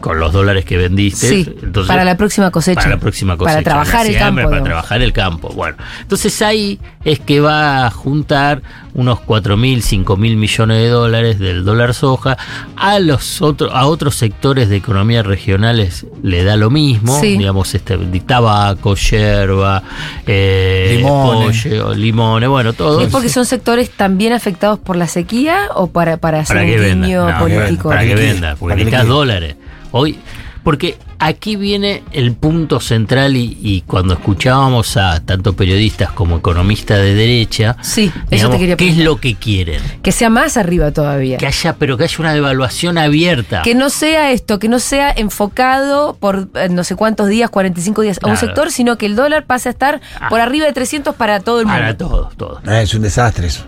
con 0.00 0.18
los 0.18 0.32
dólares 0.32 0.64
que 0.64 0.76
vendiste. 0.76 1.28
Sí, 1.28 1.54
Entonces, 1.62 1.88
para 1.88 2.04
la 2.04 2.16
próxima 2.16 2.50
cosecha. 2.50 2.80
Para 2.80 2.94
la 2.96 3.00
próxima 3.00 3.36
cosecha. 3.36 3.54
Para 3.54 3.64
trabajar 3.64 4.06
el 4.06 4.18
campo. 4.18 4.36
Para 4.36 4.46
digamos. 4.48 4.64
trabajar 4.64 5.02
el 5.02 5.12
campo. 5.12 5.48
Bueno, 5.54 5.76
entonces 6.00 6.42
ahí 6.42 6.78
es 7.04 7.20
que 7.20 7.40
va 7.40 7.86
a 7.86 7.90
juntar 7.90 8.62
unos 8.92 9.20
4 9.20 9.56
mil, 9.56 9.82
5 9.82 10.16
mil 10.16 10.36
millones 10.36 10.78
de 10.78 10.88
dólares 10.88 11.38
del 11.38 11.64
dólar 11.64 11.94
soja. 11.94 12.36
A 12.76 12.98
los 12.98 13.40
otros, 13.42 13.70
a 13.72 13.86
otros 13.86 14.16
sectores 14.16 14.68
de 14.68 14.76
economías 14.76 15.24
regionales 15.24 16.06
le 16.22 16.44
da 16.44 16.56
lo 16.56 16.70
mismo. 16.70 17.18
Sí. 17.20 17.38
Digamos, 17.38 17.74
este, 17.74 17.96
de 17.96 18.20
tabaco, 18.20 18.94
yerba, 18.94 19.82
eh, 20.26 20.96
Limones. 20.98 21.62
pollo, 21.62 21.94
limones, 21.94 22.48
bueno, 22.48 22.72
todo. 22.72 23.00
¿Es 23.00 23.08
porque 23.08 23.28
son 23.28 23.46
sectores 23.46 23.90
también 23.90 24.32
afectados 24.32 24.78
por 24.78 24.96
la 24.96 25.06
sequía 25.06 25.68
o 25.74 25.86
para, 25.88 26.16
para 26.16 26.40
hacer 26.40 26.56
para 26.56 26.66
que 26.66 26.76
un 26.76 26.80
venda. 26.80 27.06
guiño 27.06 27.30
No, 27.30 27.38
político? 27.38 27.88
Para 27.88 28.02
que 28.02 28.10
porque 28.10 28.44
Para 28.58 28.76
que 28.76 28.84
necesitas 28.84 29.06
dólares. 29.06 29.56
Hoy, 29.92 30.18
porque 30.62 30.98
aquí 31.18 31.56
viene 31.56 32.02
el 32.12 32.34
punto 32.34 32.80
central 32.80 33.34
y, 33.36 33.58
y 33.60 33.80
cuando 33.82 34.14
escuchábamos 34.14 34.96
a 34.96 35.20
tanto 35.20 35.54
periodistas 35.54 36.10
como 36.12 36.36
economistas 36.38 36.98
de 36.98 37.14
derecha, 37.14 37.76
Sí, 37.82 38.12
eso 38.30 38.50
te 38.50 38.58
quería 38.58 38.76
¿qué 38.76 38.88
es 38.90 38.98
lo 38.98 39.16
que 39.16 39.34
quieren? 39.34 39.82
Que 40.02 40.12
sea 40.12 40.30
más 40.30 40.56
arriba 40.56 40.92
todavía. 40.92 41.38
Que 41.38 41.46
haya, 41.46 41.74
pero 41.76 41.96
que 41.96 42.04
haya 42.04 42.16
una 42.18 42.34
devaluación 42.34 42.98
abierta. 42.98 43.62
Que 43.62 43.74
no 43.74 43.90
sea 43.90 44.32
esto, 44.32 44.58
que 44.58 44.68
no 44.68 44.78
sea 44.78 45.10
enfocado 45.10 46.16
por 46.20 46.48
eh, 46.54 46.68
no 46.70 46.84
sé 46.84 46.94
cuántos 46.94 47.28
días, 47.28 47.50
45 47.50 48.02
días 48.02 48.20
a 48.22 48.28
un 48.28 48.36
sector, 48.36 48.70
sino 48.70 48.96
que 48.98 49.06
el 49.06 49.16
dólar 49.16 49.46
pase 49.46 49.68
a 49.68 49.72
estar 49.72 50.00
por 50.28 50.40
arriba 50.40 50.66
de 50.66 50.72
300 50.72 51.14
para 51.14 51.40
todo 51.40 51.60
el 51.60 51.66
mundo. 51.66 51.80
Para 51.80 51.96
todos, 51.96 52.36
todos. 52.36 52.60
Ah, 52.66 52.80
es 52.82 52.94
un 52.94 53.02
desastre 53.02 53.46
eso. 53.46 53.66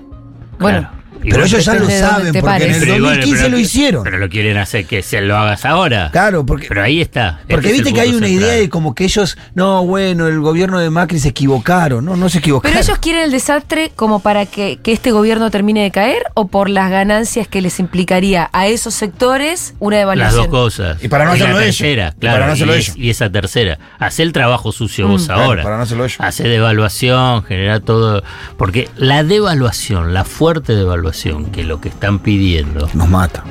Bueno, 0.58 0.80
Claro. 0.80 1.01
Pero 1.30 1.44
ellos 1.44 1.64
ya 1.64 1.74
lo 1.74 1.88
saben, 1.90 2.32
porque 2.40 2.64
en 2.64 2.74
el 2.74 2.80
pero 2.80 2.96
igual, 2.96 3.14
2015 3.16 3.36
pero- 3.42 3.48
lo 3.50 3.58
hicieron. 3.58 4.04
Pero 4.04 4.18
lo 4.18 4.28
quieren 4.28 4.56
hacer 4.56 4.84
que 4.86 5.02
se 5.02 5.20
lo 5.20 5.36
hagas 5.36 5.64
ahora. 5.64 6.10
Claro, 6.12 6.44
porque, 6.46 6.66
Pero 6.68 6.82
ahí 6.82 7.00
está. 7.00 7.40
porque 7.48 7.68
Este 7.68 7.82
viste 7.82 7.92
que 7.94 8.00
hay 8.00 8.10
una 8.14 8.26
central. 8.26 8.32
idea 8.50 8.52
de 8.60 8.68
como 8.68 8.94
que 8.94 9.04
ellos, 9.04 9.36
no, 9.54 9.84
bueno, 9.84 10.26
el 10.26 10.40
gobierno 10.40 10.78
de 10.78 10.90
Macri 10.90 11.18
se 11.18 11.28
equivocaron. 11.28 12.04
No, 12.04 12.16
no 12.16 12.28
se 12.28 12.38
equivocaron. 12.38 12.72
¿Pero 12.72 12.84
ellos 12.84 12.98
quieren 12.98 13.22
el 13.22 13.30
desastre 13.30 13.92
como 13.96 14.20
para 14.20 14.46
que, 14.46 14.78
que 14.82 14.92
este 14.92 15.12
gobierno 15.12 15.50
termine 15.50 15.82
de 15.82 15.90
caer 15.90 16.22
o 16.34 16.48
por 16.48 16.68
las 16.68 16.90
ganancias 16.90 17.46
que 17.48 17.60
les 17.60 17.78
implicaría 17.80 18.48
a 18.52 18.66
esos 18.66 18.94
sectores 18.94 19.74
una 19.78 19.96
Las 19.96 20.00
devaluación? 20.02 20.36
dos 20.42 20.48
cosas. 20.48 21.02
Y 21.04 21.08
para 21.08 21.24
no 21.24 21.32
hacerlo 21.32 21.60
ellos. 21.60 21.76
tercera, 21.78 22.12
Y 22.16 22.20
claro. 22.20 22.34
para 22.36 22.46
no 22.46 22.52
hacerlo 22.52 22.74
y, 22.74 22.78
ellos. 22.78 22.96
y 22.96 23.10
esa 23.10 23.30
tercera. 23.30 23.78
Hacer 23.98 24.26
el 24.26 24.32
trabajo 24.32 24.72
sucio 24.72 25.08
vos 25.08 25.26
Claro, 25.26 25.42
ahora. 25.42 25.62
para 25.62 25.76
no 25.76 25.82
hacerlo 25.82 26.04
ellos. 26.04 26.16
Hacer 26.20 26.48
devaluación, 26.48 27.44
generar 27.44 27.80
todo. 27.80 28.22
Porque 28.56 28.88
la 28.96 29.22
devaluación, 29.24 30.14
la 30.14 30.24
fuerte 30.24 30.74
devaluación, 30.74 31.11
que 31.52 31.64
lo 31.64 31.80
que 31.80 31.88
están 31.88 32.18
pidiendo, 32.18 32.88
Nos 32.94 33.08
mata. 33.08 33.44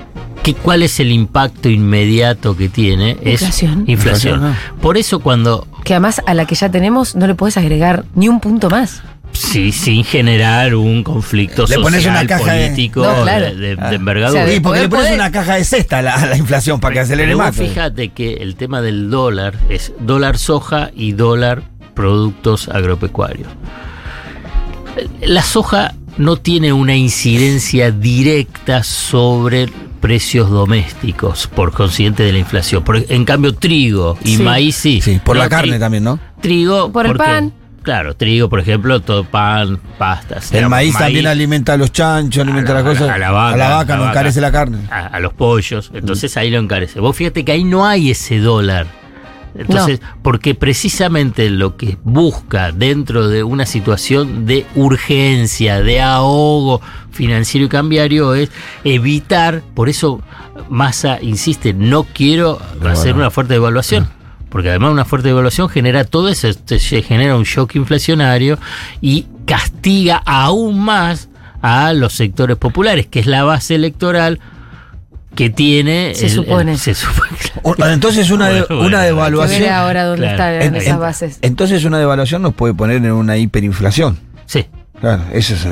que 0.44 0.54
¿cuál 0.56 0.82
es 0.84 1.00
el 1.00 1.12
impacto 1.12 1.70
inmediato 1.70 2.58
que 2.58 2.70
tiene? 2.70 3.12
Inflación. 3.24 3.84
Es 3.84 3.90
inflación. 3.90 4.36
Inflación, 4.36 4.56
Por 4.82 4.98
eso 4.98 5.20
cuando 5.20 5.68
Que 5.84 5.94
además 5.94 6.22
a 6.26 6.34
la 6.34 6.46
que 6.46 6.56
ya 6.56 6.70
tenemos 6.70 7.16
no 7.16 7.28
le 7.28 7.36
puedes 7.36 7.58
agregar 7.58 8.06
ni 8.16 8.28
un 8.30 8.40
punto 8.40 8.70
más. 8.70 9.02
Sí, 9.34 9.72
sin 9.72 10.04
generar 10.04 10.76
un 10.76 11.04
conflicto 11.04 11.66
Le 11.66 11.76
pones 11.80 12.02
social, 12.04 12.18
una 12.18 12.28
caja 12.28 12.52
de- 12.54 12.66
político 12.68 13.02
No, 13.04 13.24
claro. 13.24 13.46
de, 13.46 13.56
de- 13.56 13.76
de 13.76 13.82
Ah. 13.82 13.94
envergadura. 13.94 14.42
O 14.44 14.46
sea, 14.46 14.54
Sí, 14.56 14.60
porque 14.60 14.80
poder, 14.80 14.82
le 14.84 14.90
pones 14.90 15.06
poder. 15.06 15.20
una 15.20 15.32
caja 15.32 15.56
de 15.56 15.64
cesta 15.64 16.00
a 16.00 16.02
la, 16.02 16.38
inflación 16.38 16.80
para 16.82 16.94
que 16.96 17.00
acelere 17.02 17.36
más. 17.36 17.56
fíjate 17.56 18.10
que 18.10 18.34
el 18.34 18.56
tema 18.56 18.82
del 18.82 19.10
dólar 19.10 19.54
es 19.70 19.94
dólar 20.02 20.38
soja 20.38 20.92
y 20.96 21.14
dólar 21.14 21.64
productos 21.94 22.68
agropecuarios. 22.68 23.48
La 25.22 25.42
soja 25.42 25.94
no 26.22 26.38
tiene 26.38 26.72
una 26.72 26.96
incidencia 26.96 27.92
directa 27.92 28.84
sobre 28.84 29.68
precios 30.00 30.50
domésticos 30.50 31.48
por 31.48 31.72
consiguiente 31.72 32.24
de 32.24 32.32
la 32.34 32.40
inflación. 32.40 32.84
Por- 32.84 33.04
en 33.10 33.26
cambio, 33.26 33.54
trigo 33.54 34.18
y 34.24 34.38
Sí. 34.38 34.44
maíz 34.44 34.76
sí. 34.76 35.02
Sí, 35.02 35.20
por 35.24 35.36
No, 35.36 35.44
la 35.44 35.50
carne 35.50 35.78
tri- 35.78 35.80
también, 35.80 36.04
¿no? 36.04 36.20
Trigo. 36.42 36.92
Por 36.92 37.06
el 37.08 37.16
pan. 37.16 37.54
Claro, 37.84 38.16
trigo, 38.16 38.48
por 38.48 38.60
ejemplo, 38.60 39.00
todo 39.00 39.24
pan, 39.24 39.80
pastas. 39.98 40.46
El 40.52 40.58
digamos, 40.60 40.70
maíz, 40.70 40.96
también 40.96 41.26
alimenta 41.26 41.74
a 41.74 41.78
los 41.78 41.92
chanchos, 41.92 42.44
alimenta 42.44 42.74
la- 42.76 42.82
las 42.84 42.90
cosas. 42.94 43.10
a 43.10 43.18
la 43.18 43.32
vaca, 43.32 43.96
no 43.98 44.04
la 44.04 44.10
encarece 44.12 44.40
vaca. 44.40 44.52
la 44.52 44.60
carne. 44.60 44.78
a, 44.92 45.08
a 45.08 45.20
los 45.20 45.34
pollos, 45.34 45.90
entonces 45.94 46.38
ahí 46.38 46.52
lo 46.52 46.60
encarece. 46.60 47.00
Vos 47.00 47.16
fíjate 47.16 47.44
que 47.44 47.52
ahí 47.54 47.64
no 47.64 47.86
hay 47.88 48.12
ese 48.12 48.38
dólar. 48.38 48.86
Entonces, 49.56 50.02
porque 50.22 50.56
precisamente 50.56 51.50
lo 51.50 51.76
que 51.76 51.98
busca 52.04 52.72
dentro 52.72 53.28
de 53.28 53.44
una 53.44 53.66
situación 53.66 54.46
de 54.46 54.66
urgencia, 54.76 55.82
de 55.82 56.02
ahogo 56.02 56.82
financiero 57.12 57.66
y 57.66 57.70
cambiario 57.70 58.34
es 58.34 58.50
evitar, 58.84 59.62
por 59.74 59.90
eso 59.90 60.22
Massa 60.70 61.20
insiste, 61.22 61.74
no 61.74 62.04
quiero 62.04 62.60
hacer 62.86 63.16
una 63.16 63.30
fuerte 63.30 63.54
devaluación. 63.54 64.08
Porque 64.50 64.70
además 64.70 64.92
una 64.92 65.06
fuerte 65.06 65.30
devaluación 65.30 65.70
genera 65.70 66.04
todo 66.04 66.28
eso, 66.28 66.50
se 66.66 67.02
genera 67.02 67.38
un 67.38 67.44
shock 67.44 67.76
inflacionario 67.76 68.60
y 69.00 69.26
castiga 69.46 70.22
aún 70.26 70.82
más 70.82 71.30
a 71.62 71.94
los 71.94 72.14
sectores 72.14 72.58
populares, 72.58 73.08
que 73.08 73.20
es 73.20 73.28
la 73.28 73.44
base 73.44 73.76
electoral 73.76 74.40
que 75.36 75.50
tiene. 75.50 76.14
Se 76.16 76.30
supone. 76.30 76.78
se 76.78 76.94
supone. 76.94 77.30
O- 77.64 77.76
Entonces 77.86 78.30
una, 78.32 78.50
de- 78.50 78.62
Bueno, 78.64 78.76
una 78.76 78.80
bueno. 78.80 78.98
Hay 78.98 79.04
que 79.04 79.08
devaluación. 79.14 79.70
ahora 79.70 80.04
dónde 80.06 80.28
Claro. 80.34 80.54
están 80.56 80.62
En- 80.68 80.76
esas 80.76 80.94
en- 80.94 81.00
bases. 81.00 81.40
Entonces 81.42 81.84
una 81.86 82.00
devaluación 82.00 82.42
nos 82.42 82.54
puede 82.54 82.74
poner 82.74 82.98
en 82.98 83.12
una 83.12 83.38
hiperinflación. 83.38 84.20
Sí. 84.46 84.66
Claro, 85.00 85.24
eso 85.34 85.56
es, 85.56 85.66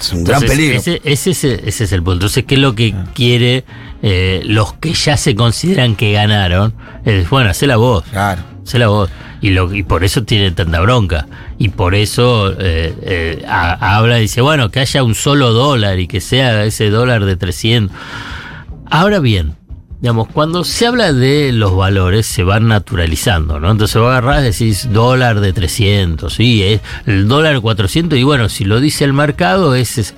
es 0.00 0.12
un 0.14 0.24
gran 0.24 0.40
peligro. 0.40 0.78
Ese, 0.78 1.00
ese 1.04 1.30
es, 1.32 1.44
el- 1.44 1.60
ese 1.66 1.84
es 1.84 1.92
el 1.92 1.98
punto. 2.02 2.12
Entonces, 2.14 2.44
¿qué 2.44 2.54
es 2.54 2.60
lo 2.60 2.74
que 2.74 2.94
quiere 3.14 3.64
eh, 4.02 4.40
los 4.44 4.72
que 4.74 4.94
ya 4.94 5.16
se 5.18 5.34
consideran 5.34 5.94
que 5.94 6.12
ganaron? 6.12 6.72
Es, 7.04 7.28
bueno, 7.28 7.50
hacela 7.50 7.76
vos. 7.76 8.04
Claro. 8.10 8.42
Hacela 8.64 8.86
vos. 8.88 9.10
Y, 9.42 9.50
lo, 9.50 9.74
y 9.74 9.82
por 9.82 10.04
eso 10.04 10.22
tiene 10.24 10.52
tanta 10.52 10.80
bronca. 10.80 11.26
Y 11.58 11.68
por 11.68 11.94
eso 11.94 12.50
eh, 12.58 12.94
eh, 13.02 13.44
ha- 13.46 13.96
habla 13.98 14.18
y 14.18 14.22
dice, 14.22 14.40
bueno, 14.40 14.70
que 14.70 14.80
haya 14.80 15.02
un 15.02 15.14
solo 15.14 15.52
dólar 15.52 15.98
y 15.98 16.06
que 16.06 16.22
sea 16.22 16.64
ese 16.64 16.88
dólar 16.88 17.26
de 17.26 17.36
300. 17.36 17.94
Ahora 18.90 19.18
bien, 19.20 19.56
digamos, 20.00 20.28
cuando 20.28 20.64
se 20.64 20.86
habla 20.86 21.12
de 21.12 21.52
los 21.52 21.74
valores 21.76 22.26
se 22.26 22.42
van 22.44 22.68
naturalizando, 22.68 23.58
¿no? 23.60 23.70
Entonces 23.70 24.00
vos 24.00 24.08
agarrás 24.10 24.42
y 24.42 24.44
decís 24.44 24.92
dólar 24.92 25.40
de 25.40 25.52
300, 25.52 26.32
sí, 26.32 26.62
es 26.62 26.80
el 27.06 27.28
dólar 27.28 27.60
400 27.60 28.18
y 28.18 28.22
bueno, 28.22 28.48
si 28.48 28.64
lo 28.64 28.80
dice 28.80 29.04
el 29.04 29.12
mercado, 29.12 29.74
ese 29.74 30.00
es... 30.02 30.14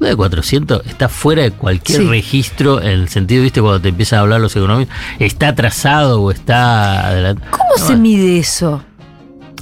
De 0.00 0.14
400 0.14 0.86
está 0.86 1.08
fuera 1.08 1.42
de 1.42 1.50
cualquier 1.50 2.02
Sí. 2.02 2.06
registro 2.06 2.80
en 2.80 2.86
el 2.90 3.08
sentido, 3.08 3.42
viste, 3.42 3.60
cuando 3.60 3.80
te 3.80 3.88
empiezan 3.88 4.20
a 4.20 4.22
hablar 4.22 4.40
los 4.40 4.54
economistas, 4.54 4.96
está 5.18 5.48
atrasado 5.48 6.22
o 6.22 6.30
está 6.30 7.08
adelante. 7.08 7.42
¿Cómo 7.50 7.84
se 7.84 7.96
mide 7.96 8.38
eso? 8.38 8.80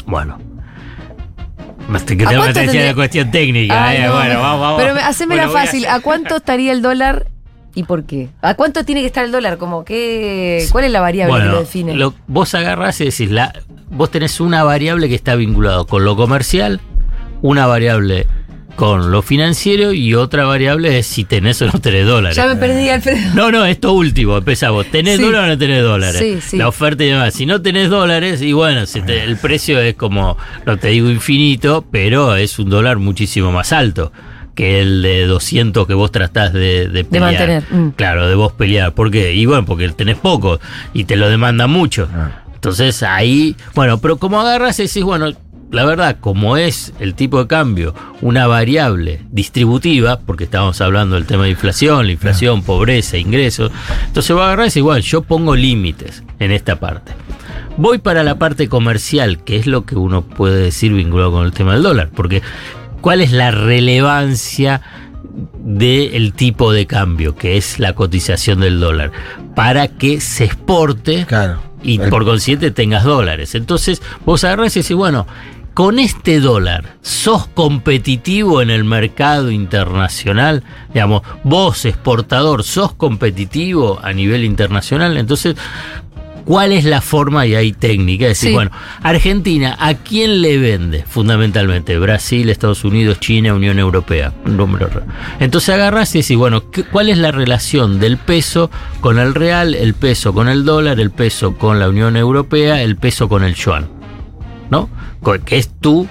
Bueno. 0.04 0.38
Más 1.88 2.04
te 2.04 2.18
que 2.18 2.24
¿A 2.26 2.28
tengo 2.28 2.42
que 2.42 2.48
cuánto 2.48 2.60
decir 2.60 2.70
tendría- 2.72 2.90
la 2.90 2.94
cuestión 2.94 3.30
técnica, 3.30 3.86
Ay, 3.88 3.96
eh, 3.96 4.06
no, 4.08 4.12
bueno, 4.14 4.40
vamos, 4.42 4.60
vamos. 4.60 4.82
Pero 4.82 4.94
me- 4.94 5.00
hacémela 5.00 5.46
Bueno, 5.46 5.58
a 5.58 5.62
fácil. 5.64 5.86
¿A 5.86 6.00
cuánto 6.00 6.36
estaría 6.36 6.72
el 6.72 6.82
dólar 6.82 7.28
y 7.76 7.84
por 7.84 8.04
qué? 8.04 8.30
¿A 8.42 8.54
cuánto 8.54 8.84
tiene 8.84 9.02
que 9.02 9.06
estar 9.06 9.24
el 9.24 9.30
dólar? 9.30 9.58
Como 9.58 9.84
que, 9.84 10.66
¿Cuál 10.72 10.84
es 10.86 10.90
la 10.90 11.00
variable 11.00 11.40
que 11.40 11.48
lo 11.48 11.60
define? 11.60 11.94
lo- 11.94 12.14
vos 12.26 12.52
agarrás 12.54 13.00
y 13.00 13.04
decís, 13.04 13.30
la, 13.30 13.52
vos 13.90 14.10
tenés 14.10 14.40
una 14.40 14.64
variable 14.64 15.08
que 15.08 15.14
está 15.14 15.36
vinculado 15.36 15.86
con 15.86 16.04
lo 16.04 16.16
comercial, 16.16 16.80
una 17.42 17.66
variable 17.66 18.26
con 18.76 19.10
lo 19.10 19.22
financiero 19.22 19.94
y 19.94 20.12
otra 20.14 20.44
variable 20.44 20.98
es 20.98 21.06
si 21.06 21.24
tenés 21.24 21.62
o 21.62 21.66
no 21.66 21.72
tenés 21.80 22.06
dólares. 22.06 22.36
ya 22.36 22.46
me 22.46 22.56
perdí, 22.56 22.88
Alfredo. 22.90 23.34
No, 23.34 23.50
no, 23.50 23.64
esto 23.64 23.92
último, 23.94 24.36
empezamos. 24.36 24.84
¿Tenés 24.90 25.16
Sí. 25.16 25.22
dólares 25.22 25.46
o 25.46 25.52
no 25.52 25.58
tenés 25.58 25.82
dólares? 25.82 26.18
Sí, 26.18 26.38
sí. 26.42 26.56
La 26.58 26.68
oferta 26.68 27.02
y 27.02 27.08
demás. 27.08 27.32
Si 27.32 27.46
no 27.46 27.62
tenés 27.62 27.88
dólares, 27.88 28.42
y 28.42 28.52
bueno, 28.52 28.84
se 28.84 29.00
te- 29.00 29.22
el 29.24 29.38
precio 29.38 29.80
es 29.80 29.94
como, 29.94 30.36
no 30.66 30.76
te 30.76 30.88
digo 30.88 31.08
infinito, 31.10 31.86
pero 31.90 32.36
es 32.36 32.58
un 32.58 32.68
dólar 32.68 32.98
muchísimo 32.98 33.50
más 33.50 33.72
alto 33.72 34.12
que 34.56 34.80
el 34.80 35.02
de 35.02 35.26
200 35.26 35.86
que 35.86 35.94
vos 35.94 36.10
tratás 36.10 36.52
de, 36.52 36.88
de 36.88 37.04
pelear. 37.04 37.32
mantener, 37.32 37.64
mm. 37.70 37.90
Claro, 37.90 38.26
de 38.26 38.34
vos 38.34 38.52
pelear. 38.52 38.92
¿Por 38.94 39.12
qué? 39.12 39.34
Y 39.34 39.46
bueno, 39.46 39.64
porque 39.64 39.88
tenés 39.90 40.16
poco 40.16 40.58
y 40.92 41.04
te 41.04 41.14
lo 41.14 41.28
demandan 41.28 41.70
mucho. 41.70 42.08
Ah. 42.12 42.42
Entonces 42.54 43.04
ahí, 43.04 43.54
bueno, 43.76 43.98
pero 43.98 44.16
como 44.16 44.40
agarras 44.40 44.80
y 44.80 44.84
decís, 44.84 45.04
bueno, 45.04 45.32
la 45.70 45.84
verdad, 45.84 46.16
como 46.20 46.56
es 46.56 46.92
el 47.00 47.14
tipo 47.14 47.38
de 47.38 47.46
cambio 47.46 47.94
una 48.22 48.46
variable 48.46 49.20
distributiva, 49.30 50.18
porque 50.20 50.44
estábamos 50.44 50.80
hablando 50.80 51.16
del 51.16 51.26
tema 51.26 51.44
de 51.44 51.50
inflación, 51.50 52.06
la 52.06 52.12
inflación, 52.12 52.62
pobreza, 52.62 53.18
ingresos, 53.18 53.70
entonces 54.06 54.34
va 54.34 54.42
a 54.42 54.46
agarrar 54.46 54.64
y 54.64 54.68
decir, 54.68 54.80
igual, 54.80 55.02
yo 55.02 55.22
pongo 55.22 55.54
límites 55.54 56.22
en 56.38 56.50
esta 56.50 56.80
parte. 56.80 57.12
Voy 57.76 57.98
para 57.98 58.22
la 58.22 58.38
parte 58.38 58.68
comercial, 58.68 59.44
que 59.44 59.56
es 59.56 59.66
lo 59.66 59.84
que 59.84 59.96
uno 59.96 60.22
puede 60.22 60.62
decir 60.62 60.94
vinculado 60.94 61.30
con 61.30 61.44
el 61.44 61.52
tema 61.52 61.74
del 61.74 61.82
dólar, 61.82 62.10
porque 62.14 62.42
¿cuál 63.00 63.20
es 63.20 63.32
la 63.32 63.50
relevancia 63.50 64.80
del 65.58 66.32
tipo 66.32 66.72
de 66.72 66.86
cambio, 66.86 67.36
que 67.36 67.56
es 67.56 67.78
la 67.78 67.94
cotización 67.94 68.60
del 68.60 68.80
dólar, 68.80 69.12
para 69.54 69.88
que 69.88 70.20
se 70.20 70.44
exporte 70.44 71.26
y 71.82 71.98
por 71.98 72.24
consiguiente 72.24 72.70
tengas 72.70 73.04
dólares? 73.04 73.54
Entonces 73.54 74.02
vos 74.24 74.44
agarrás 74.44 74.76
y 74.76 74.80
decís, 74.80 74.96
bueno, 74.96 75.26
con 75.76 75.98
este 75.98 76.40
dólar, 76.40 76.96
¿sos 77.02 77.48
competitivo 77.48 78.62
en 78.62 78.70
el 78.70 78.84
mercado 78.84 79.50
internacional? 79.50 80.64
Digamos, 80.94 81.20
vos, 81.44 81.84
exportador, 81.84 82.64
¿sos 82.64 82.94
competitivo 82.94 84.00
a 84.02 84.14
nivel 84.14 84.42
internacional? 84.44 85.18
Entonces, 85.18 85.54
¿cuál 86.46 86.72
es 86.72 86.84
la 86.86 87.02
forma, 87.02 87.44
y 87.46 87.54
hay 87.54 87.72
técnica? 87.74 88.24
Es 88.24 88.30
decir, 88.38 88.48
Sí. 88.48 88.54
bueno, 88.54 88.70
Argentina, 89.02 89.76
¿a 89.78 89.92
quién 89.94 90.40
le 90.40 90.56
vende? 90.56 91.04
Fundamentalmente, 91.06 91.98
Brasil, 91.98 92.48
Estados 92.48 92.84
Unidos, 92.84 93.20
China, 93.20 93.52
Unión 93.52 93.78
Europea. 93.78 94.32
Un 94.46 94.56
número 94.56 94.86
re- 94.88 95.02
Entonces 95.40 95.74
agarrás 95.74 96.14
y 96.14 96.22
decís, 96.22 96.36
bueno, 96.38 96.70
¿qué- 96.70 96.84
¿cuál 96.84 97.10
es 97.10 97.18
la 97.18 97.32
relación 97.32 98.00
del 98.00 98.16
peso 98.16 98.70
con 99.02 99.18
el 99.18 99.34
real, 99.34 99.74
el 99.74 99.92
peso 99.92 100.32
con 100.32 100.48
el 100.48 100.64
dólar, 100.64 100.98
el 101.00 101.10
peso 101.10 101.58
con 101.58 101.78
la 101.78 101.88
Unión 101.90 102.16
Europea, 102.16 102.80
el 102.80 102.96
peso 102.96 103.28
con 103.28 103.44
el 103.44 103.54
yuan? 103.54 103.88
¿no? 104.70 104.88
Que 105.44 105.58
es 105.58 105.68
tu 105.80 106.08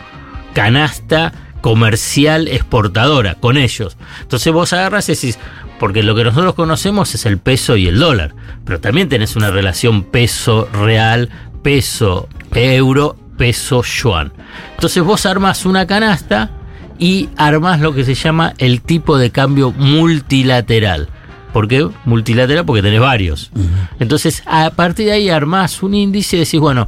canasta 0.53 1.33
comercial 1.61 2.47
exportadora 2.47 3.35
con 3.35 3.57
ellos. 3.57 3.97
Entonces 4.21 4.53
vos 4.53 4.71
agarras 4.71 5.09
y 5.09 5.13
decís, 5.15 5.39
porque 5.79 6.03
lo 6.03 6.15
que 6.15 6.23
nosotros 6.23 6.55
conocemos 6.55 7.13
es 7.15 7.25
el 7.25 7.37
peso 7.37 7.75
y 7.75 7.87
el 7.87 7.99
dólar, 7.99 8.35
pero 8.63 8.79
también 8.79 9.09
tenés 9.09 9.35
una 9.35 9.51
relación 9.51 10.03
peso 10.03 10.67
real, 10.71 11.29
peso 11.61 12.29
euro, 12.53 13.17
peso 13.37 13.83
yuan. 13.83 14.31
Entonces 14.75 15.03
vos 15.03 15.25
armas 15.25 15.65
una 15.65 15.85
canasta 15.85 16.51
y 16.97 17.29
armás 17.37 17.81
lo 17.81 17.93
que 17.93 18.05
se 18.05 18.15
llama 18.15 18.53
el 18.57 18.81
tipo 18.81 19.17
de 19.17 19.31
cambio 19.31 19.71
multilateral. 19.71 21.09
¿Por 21.51 21.67
qué 21.67 21.87
multilateral? 22.03 22.65
Porque 22.65 22.81
tenés 22.81 22.99
varios. 22.99 23.51
Entonces, 23.99 24.43
a 24.45 24.71
partir 24.71 25.05
de 25.05 25.13
ahí 25.13 25.29
armás 25.29 25.83
un 25.83 25.93
índice 25.93 26.35
y 26.35 26.39
decís, 26.39 26.59
bueno, 26.59 26.87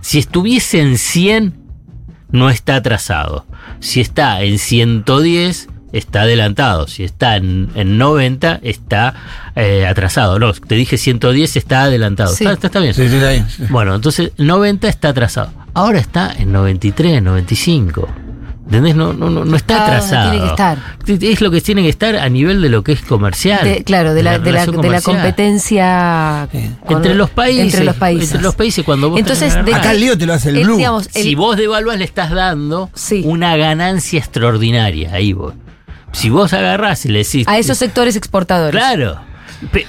si 0.00 0.18
estuviese 0.18 0.80
en 0.80 0.98
100, 0.98 1.54
no 2.32 2.50
está 2.50 2.76
atrasado. 2.76 3.46
Si 3.78 4.00
está 4.00 4.42
en 4.42 4.58
110, 4.58 5.68
está 5.92 6.22
adelantado. 6.22 6.86
Si 6.88 7.04
está 7.04 7.36
en, 7.36 7.70
en 7.74 7.98
90, 7.98 8.60
está 8.62 9.14
eh, 9.56 9.86
atrasado. 9.86 10.38
No, 10.38 10.52
te 10.52 10.74
dije 10.74 10.98
110, 10.98 11.56
está 11.56 11.84
adelantado. 11.84 12.34
Sí. 12.34 12.44
Está, 12.44 12.52
está- 12.54 12.66
está 12.68 12.80
bien. 12.80 12.94
Sí, 12.94 13.08
sí, 13.08 13.14
está 13.16 13.30
bien. 13.30 13.46
Bueno, 13.70 13.94
entonces 13.94 14.32
90 14.38 14.88
está 14.88 15.08
atrasado. 15.10 15.50
Ahora 15.74 15.98
está 15.98 16.32
en 16.38 16.52
93, 16.52 17.22
95. 17.22 18.08
¿Entendés? 18.66 18.94
No, 18.96 19.14
no, 19.14 19.30
no, 19.30 19.46
no 19.46 19.56
está 19.56 19.76
donde 19.78 19.92
atrasado. 19.96 20.30
tiene 20.30 20.44
que 20.44 20.50
estar. 20.50 20.78
Es 21.32 21.40
lo 21.40 21.50
que 21.50 21.60
tiene 21.62 21.82
que 21.82 21.88
estar 21.88 22.16
a 22.16 22.28
nivel 22.28 22.60
de 22.60 22.68
lo 22.68 22.84
que 22.84 22.92
es 22.92 23.00
comercial. 23.00 23.64
De- 23.64 23.82
claro, 23.82 24.12
de 24.12 24.22
la, 24.22 24.38
de 24.38 24.52
la, 24.52 24.66
de 24.66 24.90
la 24.90 25.00
competencia 25.00 26.48
con- 26.84 26.96
Entre 26.98 27.14
los 27.14 27.30
países. 27.30 27.64
Entre 27.64 27.84
los 27.84 27.96
países. 27.96 28.30
Entre 28.32 28.42
los 28.42 28.54
países 28.54 28.84
cuando 28.84 29.08
vos 29.08 29.18
Entonces, 29.20 29.54
tenés- 29.54 29.64
de 29.64 29.74
Acá 29.74 29.92
el 29.92 30.00
lío 30.00 30.18
te 30.18 30.26
lo 30.26 30.34
hace 30.34 30.50
el 30.50 30.58
el- 30.58 30.64
blue. 30.64 30.76
digamos, 30.76 31.08
el- 31.14 31.22
Si 31.22 31.34
vos 31.34 31.56
devaluás 31.56 31.96
le 31.98 32.04
estás 32.04 32.30
dando 32.30 32.90
una 33.24 33.56
ganancia 33.56 34.18
extraordinaria. 34.18 35.14
Ahí 35.14 35.32
vos. 35.32 35.54
Si 36.12 36.30
vos 36.30 36.52
agarrás 36.52 37.04
y 37.04 37.08
le 37.08 37.18
decís. 37.24 37.46
A 37.48 37.58
esos 37.58 37.78
sectores 37.78 38.16
exportadores. 38.16 38.78
Claro. 38.80 39.18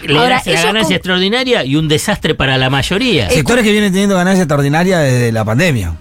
Le 0.04 0.18
Ahora, 0.18 0.36
das 0.36 0.46
la 0.48 0.52
ellos 0.54 0.66
ganancia 0.66 0.88
con- 0.88 0.96
extraordinaria 0.96 1.64
y 1.64 1.76
un 1.76 1.88
desastre 1.88 2.34
para 2.36 2.58
la 2.58 2.70
mayoría. 2.70 3.30
Sectores 3.30 3.64
que 3.64 3.72
vienen 3.72 3.92
teniendo 3.92 4.16
ganancia 4.16 4.44
extraordinaria 4.44 5.00
desde 5.00 5.32
la 5.32 5.46
pandemia. 5.46 5.94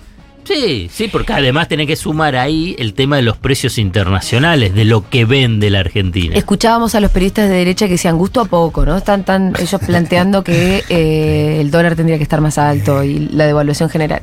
Sí, 0.45 0.89
sí, 0.91 1.09
porque 1.09 1.35
además 1.35 1.69
tenés 1.69 1.87
que 1.87 1.95
sumar 1.95 2.35
ahí 2.35 2.75
el 2.79 2.95
tema 2.95 3.17
de 3.17 3.23
los 3.23 3.37
precios 3.37 3.77
internacionales, 3.77 4.75
de 4.75 4.87
lo 4.87 5.07
que 5.11 5.27
vende 5.27 5.69
la 5.69 5.81
Argentina. 5.81 6.35
Escuchábamos 6.35 6.95
a 6.95 7.01
los 7.01 7.11
periodistas 7.11 7.51
de 7.51 7.57
derecha 7.57 7.85
que 7.85 7.93
decían 7.93 8.17
gusto 8.17 8.41
a 8.41 8.47
poco, 8.47 8.87
¿no? 8.87 8.97
Están 8.97 9.25
tan 9.25 9.53
ellos 9.61 9.79
planteando 9.85 10.43
que 10.43 10.85
eh, 10.89 11.59
el 11.61 11.71
dólar 11.71 11.97
tendría 11.97 12.17
que 12.17 12.23
estar 12.23 12.41
más 12.41 12.57
alto 12.57 13.05
y 13.05 13.29
la 13.29 13.45
devaluación 13.45 13.91
general. 13.91 14.23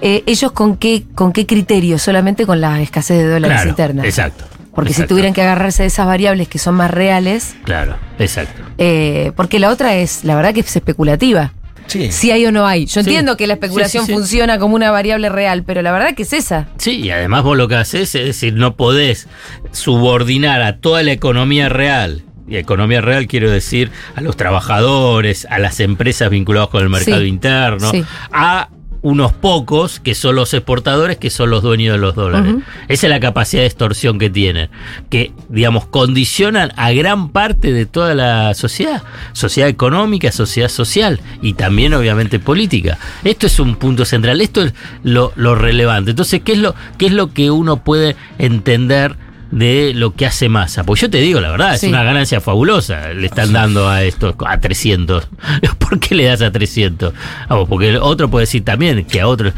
Eh, 0.00 0.22
ellos 0.26 0.52
con 0.52 0.76
qué 0.76 1.02
con 1.16 1.32
qué 1.32 1.46
criterio? 1.46 1.98
Solamente 1.98 2.46
con 2.46 2.60
la 2.60 2.80
escasez 2.80 3.18
de 3.18 3.28
dólares 3.28 3.56
Claro, 3.56 3.70
internas. 3.70 4.04
Exacto. 4.04 4.44
Porque 4.76 4.92
si 4.92 5.04
tuvieran 5.06 5.32
que 5.32 5.42
agarrarse 5.42 5.82
de 5.82 5.88
esas 5.88 6.06
variables 6.06 6.46
que 6.48 6.58
son 6.58 6.76
más 6.76 6.90
reales, 6.92 7.56
Claro, 7.64 7.96
exacto. 8.20 8.62
eh, 8.78 9.32
porque 9.34 9.58
la 9.58 9.70
otra 9.70 9.96
es, 9.96 10.22
la 10.22 10.36
verdad 10.36 10.54
que 10.54 10.60
es 10.60 10.76
especulativa. 10.76 11.52
Sí. 11.88 12.10
Si 12.10 12.30
hay 12.32 12.44
o 12.46 12.52
no 12.52 12.66
hay. 12.66 12.86
Yo 12.86 12.94
Sí. 12.94 13.00
entiendo 13.00 13.36
que 13.36 13.46
la 13.46 13.54
especulación 13.54 14.06
sí. 14.06 14.12
funciona 14.12 14.58
como 14.58 14.74
una 14.74 14.90
variable 14.90 15.28
real, 15.28 15.62
pero 15.64 15.82
la 15.82 15.92
verdad 15.92 16.14
que 16.14 16.24
es 16.24 16.32
esa. 16.32 16.66
Sí, 16.78 17.00
y 17.00 17.10
además 17.10 17.42
vos 17.44 17.56
lo 17.56 17.68
que 17.68 17.76
haces 17.76 18.14
es 18.16 18.24
decir, 18.26 18.54
no 18.54 18.74
podés 18.76 19.28
subordinar 19.70 20.62
a 20.62 20.78
toda 20.78 21.02
la 21.02 21.12
economía 21.12 21.68
real. 21.68 22.22
Y 22.48 22.56
economía 22.56 23.00
real 23.00 23.26
quiero 23.26 23.50
decir 23.50 23.90
a 24.14 24.20
los 24.20 24.36
trabajadores, 24.36 25.46
a 25.50 25.58
las 25.58 25.80
empresas 25.80 26.28
vinculadas 26.30 26.68
con 26.70 26.82
el 26.82 26.88
mercado 26.88 27.20
Sí, 27.22 27.26
interno, 27.28 27.90
sí. 27.90 28.04
a 28.32 28.68
unos 29.06 29.32
pocos 29.32 30.00
que 30.00 30.16
son 30.16 30.34
los 30.34 30.52
exportadores, 30.52 31.16
que 31.16 31.30
son 31.30 31.48
los 31.48 31.62
dueños 31.62 31.92
de 31.92 31.98
los 31.98 32.16
dólares. 32.16 32.56
Esa 32.88 33.06
es 33.06 33.10
la 33.10 33.20
capacidad 33.20 33.62
de 33.62 33.68
extorsión 33.68 34.18
que 34.18 34.30
tienen, 34.30 34.68
que, 35.10 35.30
digamos, 35.48 35.86
condicionan 35.86 36.72
a 36.74 36.90
gran 36.90 37.28
parte 37.28 37.72
de 37.72 37.86
toda 37.86 38.16
la 38.16 38.52
sociedad, 38.54 39.04
sociedad 39.32 39.68
económica, 39.68 40.32
sociedad 40.32 40.68
social 40.68 41.20
y 41.40 41.52
también, 41.52 41.94
obviamente, 41.94 42.40
política. 42.40 42.98
Esto 43.22 43.46
es 43.46 43.60
un 43.60 43.76
punto 43.76 44.04
central, 44.04 44.40
esto 44.40 44.64
es 44.64 44.74
lo, 45.04 45.32
lo 45.36 45.54
relevante. 45.54 46.10
Entonces, 46.10 46.40
¿qué 46.44 46.54
es 46.54 46.58
lo, 46.58 46.74
¿qué 46.98 47.06
es 47.06 47.12
lo 47.12 47.32
que 47.32 47.52
uno 47.52 47.76
puede 47.84 48.16
entender? 48.38 49.14
De 49.50 49.92
lo 49.94 50.14
que 50.14 50.26
hace 50.26 50.48
masa. 50.48 50.84
Pues 50.84 51.00
yo 51.00 51.08
te 51.10 51.18
digo 51.18 51.40
la 51.40 51.50
verdad, 51.50 51.76
Sí. 51.76 51.86
es 51.86 51.92
una 51.92 52.02
ganancia 52.02 52.40
fabulosa. 52.40 53.08
Le 53.12 53.26
están 53.26 53.52
dando 53.52 53.88
a 53.88 54.02
estos, 54.02 54.34
a 54.46 54.58
300. 54.58 55.28
¿Por 55.78 56.00
qué 56.00 56.14
le 56.14 56.24
das 56.24 56.42
a 56.42 56.50
300? 56.50 57.12
Vamos, 57.48 57.68
porque 57.68 57.90
el 57.90 57.96
otro 57.96 58.28
puede 58.30 58.42
decir 58.44 58.64
también 58.64 59.04
que 59.04 59.20
a 59.20 59.28
otros. 59.28 59.52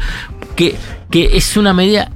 Que, 0.55 0.75
que 1.09 1.37
es 1.37 1.57
una 1.57 1.73
medida 1.73 2.11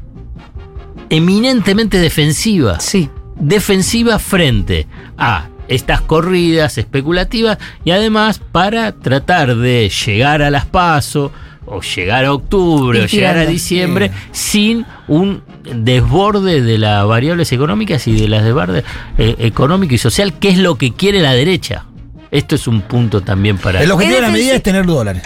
eminentemente 1.09 1.97
defensiva. 1.99 2.79
Sí. 2.79 3.09
Defensiva 3.35 4.19
frente 4.19 4.87
a 5.17 5.47
estas 5.67 6.01
corridas 6.01 6.77
especulativas 6.77 7.57
y 7.83 7.91
además 7.91 8.39
para 8.51 8.91
tratar 8.91 9.55
de 9.55 9.89
llegar 9.89 10.41
a 10.41 10.49
las 10.51 10.65
PASO 10.65 11.31
o 11.65 11.81
llegar 11.81 12.25
a 12.25 12.33
octubre 12.33 13.01
o 13.01 13.05
llegar 13.05 13.37
a 13.37 13.45
diciembre 13.45 14.11
sin 14.31 14.85
un 15.07 15.41
desborde 15.63 16.61
de 16.61 16.77
las 16.77 17.05
variables 17.07 17.51
económicas 17.51 18.07
y 18.07 18.13
de 18.19 18.27
las 18.27 18.43
desbordes 18.43 18.83
eh, 19.17 19.35
económico 19.39 19.93
y 19.93 19.97
social, 19.97 20.37
que 20.39 20.49
es 20.49 20.57
lo 20.57 20.75
que 20.77 20.93
quiere 20.93 21.19
la 21.21 21.33
derecha. 21.33 21.85
Esto 22.31 22.55
es 22.55 22.67
un 22.67 22.81
punto 22.81 23.21
también 23.21 23.57
para... 23.57 23.81
El 23.83 23.91
objetivo 23.91 24.15
de 24.17 24.21
la 24.23 24.29
medida 24.29 24.55
es 24.55 24.63
tener 24.63 24.85
dólares. 24.85 25.21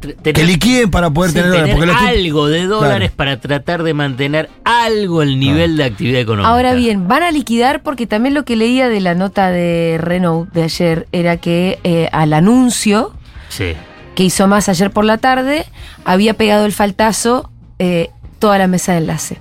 tener- 0.00 0.34
Que 0.34 0.44
liquiden 0.44 0.90
para 0.90 1.08
poder 1.10 1.30
Sí, 1.30 1.38
tener 1.38 1.52
dólares. 1.76 1.94
Tip- 1.96 2.08
algo 2.08 2.48
de 2.48 2.66
dólares 2.66 3.10
Claro. 3.10 3.16
para 3.16 3.40
tratar 3.40 3.82
de 3.82 3.94
mantener 3.94 4.50
algo 4.64 5.22
el 5.22 5.38
nivel 5.38 5.76
de 5.76 5.84
actividad 5.84 6.20
económica. 6.20 6.50
Ahora 6.50 6.74
bien, 6.74 7.06
van 7.06 7.22
a 7.22 7.30
liquidar 7.30 7.82
porque 7.82 8.06
también 8.06 8.34
lo 8.34 8.44
que 8.44 8.56
leía 8.56 8.88
de 8.88 9.00
la 9.00 9.14
nota 9.14 9.50
de 9.50 9.98
Renault 10.00 10.52
de 10.52 10.62
ayer 10.64 11.06
era 11.12 11.36
que 11.36 11.78
eh, 11.84 12.08
al 12.12 12.32
anuncio 12.32 13.12
Sí. 13.48 13.72
Que 14.20 14.24
hizo 14.26 14.46
más 14.46 14.68
ayer 14.68 14.90
por 14.90 15.06
la 15.06 15.16
tarde 15.16 15.64
había 16.04 16.34
pegado 16.34 16.66
el 16.66 16.72
faltazo 16.72 17.50
eh, 17.78 18.10
toda 18.38 18.58
la 18.58 18.66
mesa 18.66 18.92
de 18.92 18.98
enlace. 18.98 19.38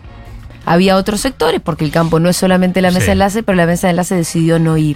Había 0.65 0.95
otros 0.95 1.19
sectores, 1.19 1.59
porque 1.59 1.83
el 1.83 1.91
campo 1.91 2.21
no 2.21 2.29
es 2.29 2.37
solamente 2.37 2.81
la 2.81 2.87
mesa 2.91 3.01
Sí. 3.01 3.05
de 3.07 3.11
enlace, 3.11 3.43
pero 3.43 3.57
la 3.57 3.65
mesa 3.65 3.87
de 3.87 3.91
enlace 3.91 4.15
decidió 4.15 4.57
no 4.57 4.77
ir. 4.77 4.95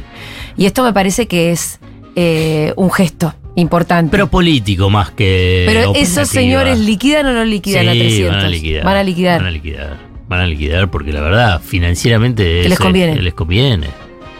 Y 0.55 0.67
esto 0.67 0.83
me 0.83 0.93
parece 0.93 1.27
que 1.27 1.51
es 1.51 1.81
eh, 2.15 2.71
un 2.77 2.91
gesto 2.91 3.35
importante. 3.55 4.09
Pero 4.11 4.29
político 4.29 4.89
más 4.89 5.11
que. 5.11 5.63
Pero 5.67 5.89
operativa. 5.89 5.99
esos 6.11 6.29
señores 6.29 6.79
liquidan 6.79 7.25
o 7.25 7.33
no 7.33 7.43
liquidan 7.43 7.81
Sí, 7.83 7.89
a 7.89 7.91
300. 7.91 8.35
Van 8.37 8.45
a 8.45 8.47
liquidar. 8.49 8.83
Van 8.85 8.95
a 8.95 9.03
liquidar. 9.03 9.37
Van 9.39 9.47
a 9.47 9.51
liquidar. 9.51 9.97
Van 10.29 10.39
a 10.39 10.45
liquidar 10.47 10.89
porque 10.91 11.11
la 11.11 11.19
verdad, 11.19 11.61
financieramente. 11.61 12.61
Es- 12.61 12.69
les 12.69 12.79
conviene. 12.79 13.21
Les 13.21 13.33
conviene. 13.33 13.87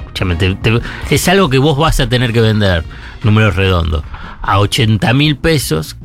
Escúchame, 0.06 0.36
te- 0.38 0.56
te- 0.56 0.80
es 1.10 1.28
algo 1.28 1.50
que 1.50 1.58
vos 1.58 1.78
vas 1.78 2.00
a 2.00 2.08
tener 2.08 2.32
que 2.32 2.40
vender, 2.40 2.86
números 3.24 3.56
redondos, 3.58 4.04
a 4.44 4.60
80 4.60 5.12
mil 5.14 5.38
pesos 5.38 5.96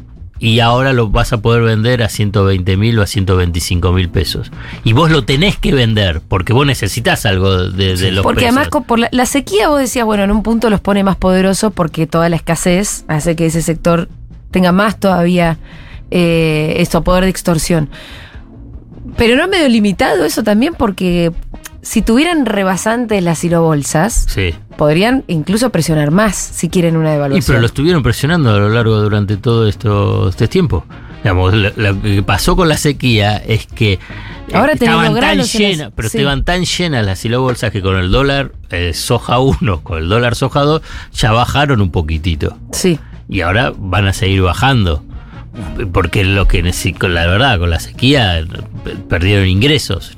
y 0.41 0.61
ahora 0.61 0.93
lo 0.93 1.09
vas 1.09 1.33
a 1.33 1.43
poder 1.43 1.63
vender 1.63 2.03
a 2.05 2.09
120 2.09 2.77
mil 2.77 2.97
o 2.99 3.03
a 3.03 3.07
125 3.07 3.93
mil 3.93 4.09
pesos. 4.09 4.53
Y 4.85 4.93
vos 4.93 5.11
lo 5.11 5.25
tenés 5.25 5.57
que 5.59 5.73
vender 5.75 6.23
porque 6.27 6.53
vos 6.53 6.65
necesitas 6.65 7.27
algo 7.27 7.69
de, 7.71 7.97
de 7.97 8.13
los 8.13 8.23
Porque 8.23 8.45
pesos. 8.45 8.57
además 8.57 8.85
por 8.87 9.01
la, 9.01 9.09
la 9.11 9.27
sequía 9.27 9.69
vos 9.69 9.81
decías, 9.81 10.05
bueno, 10.05 10.23
en 10.23 10.31
un 10.31 10.45
punto 10.45 10.71
los 10.71 10.81
pone 10.81 11.03
más 11.03 11.17
poderosos 11.17 11.73
porque 11.73 12.07
toda 12.07 12.29
la 12.29 12.37
escasez 12.37 13.05
hace 13.09 13.35
que 13.35 13.47
ese 13.47 13.63
sector 13.63 14.09
tenga 14.53 14.71
más 14.71 15.01
todavía 15.01 15.59
eh, 16.13 16.77
esto, 16.79 17.03
poder 17.03 17.25
de 17.25 17.31
extorsión. 17.31 17.91
Pero 19.17 19.37
no 19.37 19.49
medio 19.49 19.69
limitado 19.69 20.25
eso 20.25 20.45
también 20.45 20.75
porque 20.75 21.33
si 21.83 22.03
tuvieran 22.03 22.45
rebasantes 22.47 23.23
las 23.23 23.39
silobolsas, 23.39 24.27
Sí. 24.29 24.55
podrían 24.77 25.25
incluso 25.29 25.71
presionar 25.71 26.11
más 26.11 26.37
si 26.37 26.69
quieren 26.69 26.97
una 26.97 27.11
Y 27.11 27.13
devaluación. 27.13 27.45
pero 27.47 27.61
lo 27.61 27.67
estuvieron 27.67 28.03
presionando 28.03 28.51
a 28.55 28.59
lo 28.59 28.69
largo 28.69 28.97
durante 29.01 29.37
todo 29.37 29.67
esto, 29.69 30.29
este 30.29 30.49
tiempo. 30.49 30.85
Digamos, 31.23 31.53
lo, 31.53 31.71
lo 31.77 32.01
que 32.01 32.23
pasó 32.23 32.55
con 32.55 32.69
la 32.69 32.77
sequía 32.77 33.37
es 33.39 33.67
que 33.67 33.95
eh, 33.95 33.99
Ahora 34.55 34.75
estaban 34.75 35.15
tan 35.15 35.33
en 35.33 35.39
las- 35.39 35.53
llenas, 35.53 35.91
pero 35.95 36.09
sí. 36.09 36.19
estaban 36.19 36.45
tan 36.45 36.65
llenas 36.65 37.05
las 37.05 37.19
silobolsas 37.19 37.73
que 37.73 37.83
con 37.83 37.97
el 37.97 38.11
dólar 38.13 38.53
eh, 38.71 38.93
soja 38.95 39.39
1, 39.41 39.81
con 39.83 39.99
el 39.99 40.09
dólar 40.09 40.37
soja 40.37 40.61
2, 40.61 40.81
ya 41.13 41.33
bajaron 41.33 41.81
un 41.81 41.91
poquitito. 41.91 42.57
Sí. 42.73 42.99
Y 43.29 43.41
ahora 43.41 43.73
van 43.77 44.07
a 44.07 44.13
seguir 44.13 44.43
bajando. 44.43 45.03
Porque 45.93 46.25
lo 46.25 46.47
que 46.47 46.63
la 46.63 47.27
verdad, 47.27 47.59
con 47.59 47.71
la 47.71 47.81
sequía 47.81 48.41
perdieron 49.09 49.47
ingresos. 49.49 50.13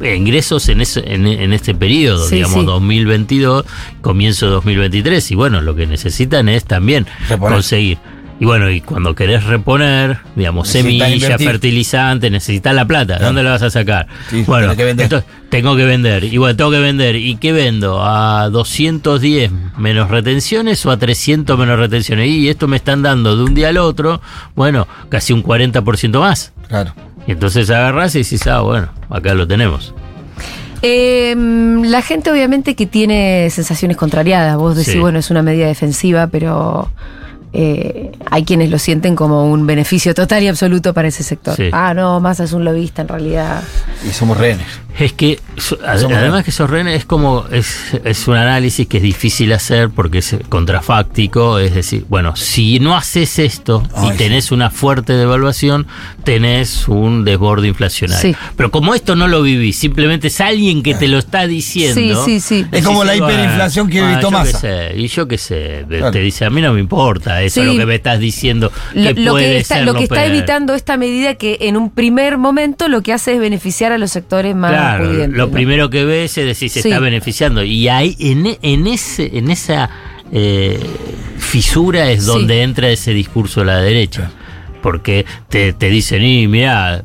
Eh, 0.00 0.16
Ingresos 0.16 0.68
en, 0.68 0.80
ese, 0.80 1.02
en, 1.14 1.26
en 1.26 1.52
este 1.52 1.74
periodo, 1.74 2.26
Sí, 2.26 2.36
digamos 2.36 2.60
sí. 2.60 2.66
2022, 2.66 3.64
comienzo 4.00 4.46
de 4.46 4.52
2023. 4.52 5.30
Y 5.30 5.34
bueno, 5.36 5.60
lo 5.60 5.74
que 5.76 5.86
necesitan 5.86 6.48
es 6.48 6.64
también 6.64 7.06
Reponer. 7.28 7.54
conseguir. 7.54 7.98
Y 8.40 8.44
bueno, 8.44 8.68
y 8.70 8.80
cuando 8.80 9.14
querés 9.14 9.44
reponer, 9.44 10.18
digamos, 10.34 10.66
Necesitas 10.66 11.06
semilla, 11.08 11.14
invertir. 11.14 11.46
fertilizante, 11.46 12.28
necesitas 12.30 12.74
la 12.74 12.84
plata. 12.84 13.18
¿De 13.18 13.24
¿Dónde 13.24 13.44
la 13.44 13.50
vas 13.52 13.62
a 13.62 13.70
sacar? 13.70 14.08
Sí, 14.30 14.42
bueno, 14.44 14.74
que 14.74 14.88
entonces, 14.90 15.22
tengo 15.48 15.76
que 15.76 15.84
vender. 15.84 16.24
Y 16.24 16.38
bueno, 16.38 16.56
tengo 16.56 16.72
que 16.72 16.80
vender. 16.80 17.14
¿Y 17.14 17.36
qué 17.36 17.52
vendo? 17.52 18.02
¿A 18.02 18.48
210 18.50 19.52
menos 19.78 20.10
retenciones 20.10 20.84
o 20.86 20.90
a 20.90 20.96
300 20.96 21.56
menos 21.56 21.78
retenciones? 21.78 22.26
Y 22.28 22.48
esto 22.48 22.66
me 22.66 22.76
están 22.78 23.02
dando 23.02 23.36
de 23.36 23.44
un 23.44 23.54
día 23.54 23.68
al 23.68 23.78
otro, 23.78 24.20
bueno, 24.56 24.88
casi 25.08 25.32
un 25.32 25.44
40% 25.44 26.18
más. 26.18 26.52
Claro. 26.68 26.94
Y 27.26 27.32
entonces 27.32 27.70
agarrás 27.70 28.14
y 28.14 28.22
decís, 28.22 28.46
ah, 28.46 28.60
bueno, 28.60 28.88
acá 29.10 29.34
lo 29.34 29.46
tenemos. 29.46 29.94
Eh, 30.82 31.34
la 31.36 32.02
gente 32.02 32.30
obviamente 32.32 32.74
que 32.74 32.86
tiene 32.86 33.48
sensaciones 33.50 33.96
contrariadas. 33.96 34.56
Vos 34.56 34.76
decís, 34.76 34.94
Sí. 34.94 34.98
bueno, 34.98 35.18
es 35.20 35.30
una 35.30 35.42
medida 35.42 35.66
defensiva, 35.66 36.26
pero 36.26 36.90
eh, 37.52 38.12
hay 38.30 38.44
quienes 38.44 38.70
lo 38.70 38.78
sienten 38.78 39.14
como 39.14 39.50
un 39.50 39.66
beneficio 39.66 40.14
total 40.14 40.42
y 40.42 40.48
absoluto 40.48 40.94
para 40.94 41.08
ese 41.08 41.22
sector. 41.22 41.54
Sí. 41.56 41.68
Ah, 41.72 41.92
no, 41.94 42.18
Massa 42.20 42.44
es 42.44 42.52
un 42.52 42.64
lobista 42.64 43.02
en 43.02 43.08
realidad. 43.08 43.62
Y 44.08 44.12
somos 44.12 44.36
rehenes. 44.38 44.66
Es 44.98 45.14
que, 45.14 45.40
so- 45.56 45.78
además 45.86 46.10
rehenes. 46.20 46.44
que 46.44 46.50
esos 46.50 46.68
rehenes 46.68 46.98
es 46.98 47.04
como, 47.06 47.46
es, 47.50 47.94
es 48.04 48.28
un 48.28 48.36
análisis 48.36 48.86
que 48.86 48.98
es 48.98 49.02
difícil 49.02 49.52
hacer 49.54 49.88
porque 49.90 50.18
es 50.18 50.36
contrafáctico, 50.50 51.58
es 51.58 51.74
decir, 51.74 52.04
bueno, 52.08 52.36
si 52.36 52.78
no 52.80 52.94
haces 52.96 53.38
esto 53.38 53.82
Ay, 53.94 54.10
y 54.12 54.16
tenés 54.16 54.52
una 54.52 54.70
fuerte 54.70 55.14
devaluación, 55.14 55.86
tenés 56.24 56.88
un 56.88 57.24
desborde 57.24 57.68
inflacionario. 57.68 58.20
Sí. 58.32 58.36
Pero 58.56 58.70
como 58.70 58.94
esto 58.94 59.16
no 59.16 59.28
lo 59.28 59.42
vivís, 59.42 59.78
simplemente 59.78 60.28
es 60.28 60.40
alguien 60.40 60.82
que 60.82 60.94
te 60.94 61.08
lo 61.08 61.18
está 61.18 61.46
diciendo. 61.46 62.24
Sí, 62.24 62.40
sí, 62.40 62.62
sí. 62.62 62.66
Es 62.72 62.84
como 62.84 63.04
la 63.04 63.12
decís, 63.12 63.26
hiperinflación 63.28 63.88
que 63.88 64.00
"Ah, 64.00 64.12
evitó 64.12 64.30
Massa". 64.30 64.58
sé", 64.60 64.92
Y 64.96 65.06
yo 65.08 65.26
qué 65.28 65.38
sé, 65.38 65.84
Claro. 65.88 66.10
te 66.10 66.18
dice, 66.20 66.44
a 66.44 66.50
mí 66.50 66.60
no 66.60 66.72
me 66.72 66.80
importa 66.80 67.41
eso, 67.42 67.60
Sí. 67.62 67.66
lo 67.66 67.76
que 67.76 67.86
me 67.86 67.94
estás 67.96 68.18
diciendo, 68.18 68.70
Lo, 68.94 69.14
que 69.14 69.20
lo 69.20 69.32
puede 69.32 69.44
que 69.52 69.58
está, 69.58 69.76
ser 69.76 69.84
lo 69.84 69.94
que 69.94 70.04
está 70.04 70.14
peor". 70.16 70.28
evitando 70.28 70.74
esta 70.74 70.96
medida 70.96 71.34
que 71.34 71.58
en 71.62 71.76
un 71.76 71.90
primer 71.90 72.38
momento 72.38 72.88
lo 72.88 73.02
que 73.02 73.12
hace 73.12 73.34
es 73.34 73.40
beneficiar 73.40 73.92
a 73.92 73.98
los 73.98 74.10
sectores 74.10 74.54
más 74.54 74.70
Claro, 74.72 75.04
pudientes. 75.08 75.36
lo 75.38 75.46
¿no? 75.46 75.52
primero 75.52 75.90
que 75.90 76.04
ves 76.04 76.36
es 76.38 76.46
decir, 76.46 76.70
se 76.70 76.82
Sí. 76.82 76.88
está 76.88 77.00
beneficiando. 77.00 77.62
Y 77.62 77.88
ahí, 77.88 78.16
en, 78.20 78.46
e- 78.46 78.58
en, 78.62 78.86
ese, 78.86 79.36
en 79.36 79.50
esa 79.50 79.90
eh, 80.34 80.80
fisura 81.38 82.10
es 82.10 82.20
Sí. 82.22 82.26
donde 82.26 82.62
entra 82.62 82.88
ese 82.88 83.12
discurso 83.12 83.60
de 83.60 83.66
la 83.66 83.76
derecha. 83.78 84.30
Porque 84.82 85.24
te, 85.48 85.72
te 85.72 85.88
dicen, 85.88 86.22
y 86.24 86.48
mira, 86.48 87.04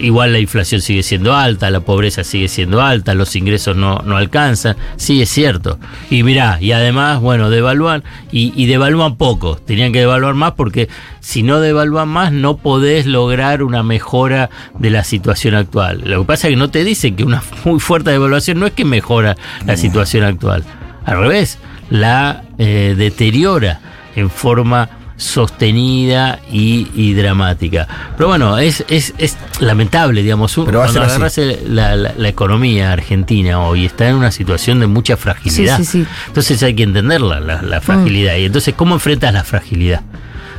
igual 0.00 0.32
la 0.32 0.38
inflación 0.38 0.80
sigue 0.80 1.02
siendo 1.02 1.34
alta, 1.34 1.70
la 1.70 1.80
pobreza 1.80 2.24
sigue 2.24 2.48
siendo 2.48 2.80
alta, 2.80 3.14
los 3.14 3.36
ingresos 3.36 3.76
no, 3.76 3.98
no 4.04 4.16
alcanzan. 4.16 4.76
Sí, 4.96 5.20
es 5.22 5.28
cierto. 5.28 5.78
Y 6.10 6.22
mira, 6.22 6.58
y 6.60 6.72
además, 6.72 7.20
bueno, 7.20 7.50
devalúan, 7.50 8.02
y, 8.32 8.52
y 8.56 8.66
devalúan 8.66 9.16
poco. 9.16 9.56
Tenían 9.56 9.92
que 9.92 10.00
devaluar 10.00 10.34
más 10.34 10.52
porque 10.52 10.88
si 11.20 11.42
no 11.42 11.60
devalúan 11.60 12.08
más 12.08 12.32
no 12.32 12.56
podés 12.56 13.06
lograr 13.06 13.62
una 13.62 13.82
mejora 13.82 14.50
de 14.78 14.90
la 14.90 15.04
situación 15.04 15.54
actual. 15.54 16.02
Lo 16.04 16.20
que 16.20 16.26
pasa 16.26 16.48
es 16.48 16.52
que 16.52 16.56
no 16.56 16.70
te 16.70 16.84
dicen 16.84 17.16
que 17.16 17.24
una 17.24 17.42
muy 17.64 17.80
fuerte 17.80 18.10
devaluación 18.10 18.60
no 18.60 18.66
es 18.66 18.72
que 18.72 18.84
mejora 18.84 19.36
la 19.66 19.76
situación 19.76 20.24
actual. 20.24 20.64
Al 21.04 21.18
revés, 21.18 21.58
la 21.90 22.44
eh, 22.58 22.94
deteriora 22.96 23.80
en 24.16 24.30
forma 24.30 24.88
sostenida 25.16 26.40
y, 26.50 26.88
y 26.94 27.14
dramática. 27.14 27.86
Pero 28.16 28.28
bueno, 28.28 28.58
es, 28.58 28.84
es, 28.88 29.14
es 29.18 29.36
lamentable, 29.60 30.22
digamos, 30.22 30.56
un- 30.58 30.66
Pero 30.66 30.80
cuando 30.80 31.00
el- 31.36 31.74
la, 31.76 31.96
la- 31.96 32.14
la 32.16 32.28
economía 32.28 32.92
argentina 32.92 33.60
hoy 33.60 33.84
está 33.86 34.08
en 34.08 34.16
una 34.16 34.30
situación 34.30 34.80
de 34.80 34.86
mucha 34.86 35.16
fragilidad. 35.16 35.78
Sí, 35.78 35.84
sí, 35.84 36.02
sí. 36.04 36.06
Entonces 36.28 36.62
hay 36.62 36.74
que 36.74 36.82
entenderla, 36.84 37.40
la, 37.40 37.62
la 37.62 37.80
fragilidad. 37.80 38.36
Y 38.36 38.44
entonces, 38.46 38.74
¿cómo 38.74 38.94
enfrentas 38.94 39.32
la 39.32 39.44
fragilidad? 39.44 40.02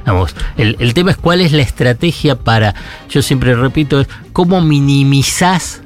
Vamos, 0.06 0.36
el, 0.58 0.76
el 0.80 0.94
tema 0.94 1.12
es 1.12 1.18
cuál 1.18 1.42
es 1.42 1.52
la 1.52 1.64
estrategia 1.64 2.36
para, 2.36 2.76
yo 3.10 3.22
siempre 3.24 3.56
repito, 3.56 4.00
es 4.02 4.08
cómo 4.34 4.62
minimizás 4.62 5.82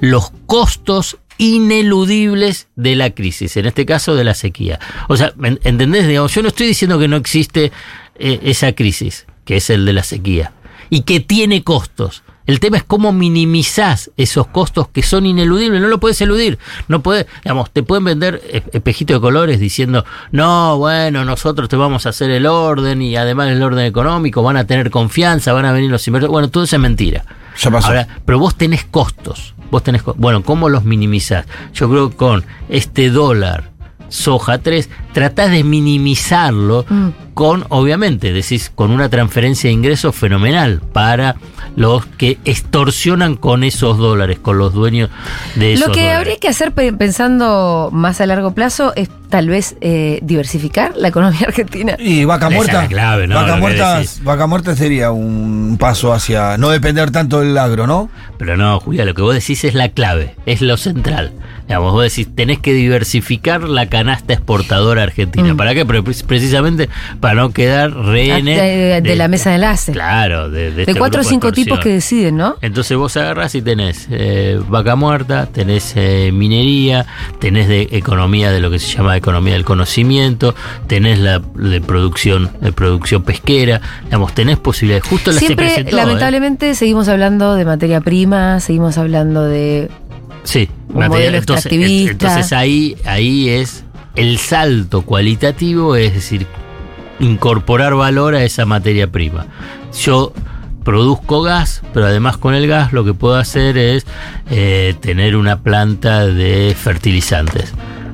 los 0.00 0.30
costos 0.46 1.18
ineludibles 1.38 2.68
de 2.76 2.94
la 2.94 3.10
crisis, 3.10 3.56
en 3.56 3.66
este 3.66 3.84
caso 3.84 4.14
de 4.14 4.22
la 4.22 4.34
sequía. 4.34 4.78
O 5.08 5.16
sea, 5.16 5.32
¿me 5.36 5.58
¿entendés? 5.64 6.06
Digamos, 6.06 6.32
yo 6.32 6.42
no 6.42 6.48
estoy 6.48 6.68
diciendo 6.68 6.98
que 7.00 7.08
no 7.08 7.16
existe 7.16 7.72
eh, 8.16 8.40
esa 8.44 8.72
crisis, 8.72 9.26
que 9.44 9.56
es 9.56 9.70
el 9.70 9.84
de 9.84 9.92
la 9.92 10.02
sequía, 10.02 10.52
y 10.90 11.02
que 11.02 11.20
tiene 11.20 11.62
costos. 11.62 12.22
El 12.46 12.60
tema 12.60 12.76
es 12.76 12.82
cómo 12.82 13.10
minimizás 13.10 14.10
esos 14.18 14.46
costos 14.48 14.88
que 14.88 15.02
son 15.02 15.24
ineludibles, 15.24 15.80
no 15.80 15.88
lo 15.88 15.98
puedes 15.98 16.20
eludir. 16.20 16.58
No 16.88 17.00
puedes, 17.00 17.26
digamos, 17.42 17.70
te 17.70 17.82
pueden 17.82 18.04
vender 18.04 18.42
espejitos 18.72 19.16
de 19.16 19.20
colores 19.20 19.60
diciendo, 19.60 20.04
no, 20.30 20.76
bueno, 20.76 21.24
nosotros 21.24 21.70
te 21.70 21.76
vamos 21.76 22.04
a 22.04 22.10
hacer 22.10 22.30
el 22.30 22.44
orden 22.44 23.00
y 23.00 23.16
además 23.16 23.48
el 23.48 23.62
orden 23.62 23.86
económico, 23.86 24.42
van 24.42 24.58
a 24.58 24.66
tener 24.66 24.90
confianza, 24.90 25.54
van 25.54 25.64
a 25.64 25.72
venir 25.72 25.90
los 25.90 26.06
inversores. 26.06 26.30
Bueno, 26.30 26.50
todo 26.50 26.64
eso 26.64 26.76
es 26.76 26.82
mentira. 26.82 27.24
Ya 27.58 27.70
pasó. 27.70 27.88
Ahora, 27.88 28.08
pero 28.26 28.38
vos 28.38 28.56
tenés 28.56 28.84
costos. 28.84 29.54
Vos 29.70 29.82
tenés 29.82 30.02
Bueno, 30.16 30.42
¿cómo 30.42 30.68
los 30.68 30.84
minimizás? 30.84 31.46
Yo 31.72 31.88
creo 31.88 32.10
que 32.10 32.16
con 32.16 32.44
este 32.68 33.08
dólar 33.08 33.70
soja 34.08 34.58
3, 34.58 34.90
tratás 35.12 35.50
de 35.50 35.64
minimizarlo 35.64 36.84
Mm. 36.88 37.08
Con, 37.34 37.64
obviamente, 37.68 38.32
decís, 38.32 38.70
con 38.74 38.90
una 38.90 39.08
transferencia 39.08 39.68
de 39.68 39.74
ingresos 39.74 40.14
fenomenal 40.14 40.80
para 40.92 41.34
los 41.76 42.06
que 42.06 42.38
extorsionan 42.44 43.34
con 43.36 43.64
esos 43.64 43.98
dólares, 43.98 44.38
con 44.40 44.58
los 44.58 44.72
dueños 44.72 45.10
de 45.56 45.72
esos 45.74 45.88
Lo 45.88 45.92
que 45.92 46.00
dólares. 46.00 46.18
habría 46.18 46.36
que 46.38 46.48
hacer 46.48 46.72
pe- 46.72 46.92
pensando 46.92 47.90
más 47.92 48.20
a 48.20 48.26
largo 48.26 48.52
plazo 48.54 48.92
es 48.96 49.08
tal 49.28 49.48
vez 49.48 49.74
eh, 49.80 50.20
diversificar 50.22 50.92
la 50.96 51.08
economía 51.08 51.40
argentina. 51.48 51.96
Y 51.98 52.24
vaca 52.24 52.48
es 52.48 52.54
muerta. 52.54 52.82
la 52.82 52.88
clave, 52.88 53.26
¿no? 53.26 53.34
Vaca 53.34 53.56
muerta, 53.56 53.94
decís. 53.96 54.20
vaca 54.22 54.46
muerta 54.46 54.76
sería 54.76 55.10
un 55.10 55.76
paso 55.80 56.12
hacia 56.12 56.56
no 56.58 56.68
depender 56.70 57.10
tanto 57.10 57.40
del 57.40 57.58
agro, 57.58 57.86
¿no? 57.88 58.08
Pero 58.38 58.56
no, 58.56 58.78
Julia, 58.78 59.04
lo 59.04 59.14
que 59.14 59.22
vos 59.22 59.34
decís 59.34 59.64
es 59.64 59.74
la 59.74 59.88
clave, 59.88 60.36
es 60.46 60.60
lo 60.60 60.76
central. 60.76 61.32
Digamos, 61.66 61.92
vos 61.92 62.02
decís, 62.02 62.28
tenés 62.34 62.58
que 62.58 62.74
diversificar 62.74 63.62
la 63.62 63.86
canasta 63.88 64.34
exportadora 64.34 65.02
argentina. 65.02 65.54
Mm. 65.54 65.56
¿Para 65.56 65.74
qué? 65.74 65.86
Pero 65.86 66.04
pre- 66.04 66.14
precisamente 66.26 66.88
para 67.24 67.36
no 67.40 67.52
quedar 67.54 67.90
rehenes 67.90 68.60
Ah, 68.60 68.64
de, 68.64 69.00
de 69.00 69.16
la 69.16 69.28
mesa 69.28 69.48
de 69.48 69.54
enlace. 69.54 69.92
Claro, 69.92 70.50
de, 70.50 70.64
de 70.64 70.72
de 70.72 70.82
este 70.82 70.94
cuatro 70.94 71.22
o 71.22 71.24
cinco 71.24 71.52
tipos 71.52 71.78
que 71.78 71.88
deciden, 71.88 72.36
¿no? 72.36 72.56
Entonces 72.60 72.98
vos 72.98 73.16
agarrás 73.16 73.54
y 73.54 73.62
tenés 73.62 74.08
eh, 74.10 74.60
vaca 74.68 74.94
muerta, 74.94 75.46
tenés 75.46 75.94
eh, 75.96 76.32
minería, 76.34 77.06
tenés 77.38 77.66
de 77.66 77.88
economía 77.92 78.52
de 78.52 78.60
lo 78.60 78.70
que 78.70 78.78
se 78.78 78.94
llama 78.94 79.16
economía 79.16 79.54
del 79.54 79.64
conocimiento, 79.64 80.54
tenés 80.86 81.18
la 81.18 81.38
de 81.38 81.80
producción, 81.80 82.50
de 82.60 82.72
producción 82.72 83.22
pesquera, 83.22 83.80
digamos, 84.04 84.34
tenés 84.34 84.58
posibilidades. 84.58 85.08
Justo 85.08 85.30
las 85.30 85.40
Siempre, 85.40 85.64
presentó, 85.64 85.96
¿eh? 85.96 86.00
lamentablemente, 86.00 86.74
seguimos 86.74 87.08
hablando 87.08 87.54
de 87.54 87.64
materia 87.64 88.02
prima, 88.02 88.60
seguimos 88.60 88.98
hablando 88.98 89.44
de 89.44 89.88
Sí, 90.42 90.68
modelo 90.92 91.38
entonces, 91.38 91.72
entonces 91.72 92.52
ahí, 92.52 92.96
ahí 93.06 93.48
es 93.48 93.82
el 94.14 94.36
salto 94.36 95.00
cualitativo, 95.00 95.96
es 95.96 96.12
decir, 96.12 96.46
incorporar 97.20 97.94
valor 97.94 98.34
a 98.34 98.44
esa 98.44 98.66
materia 98.66 99.10
prima. 99.10 99.46
Yo 100.00 100.32
produzco 100.84 101.42
gas, 101.42 101.82
pero 101.92 102.06
además 102.06 102.36
con 102.36 102.54
el 102.54 102.66
gas 102.66 102.92
lo 102.92 103.04
que 103.04 103.14
puedo 103.14 103.36
hacer 103.36 103.78
es 103.78 104.06
eh, 104.50 104.94
tener 105.00 105.36
una 105.36 105.60
planta 105.60 106.26
de 106.26 106.76
fertilizantes. 106.78 107.72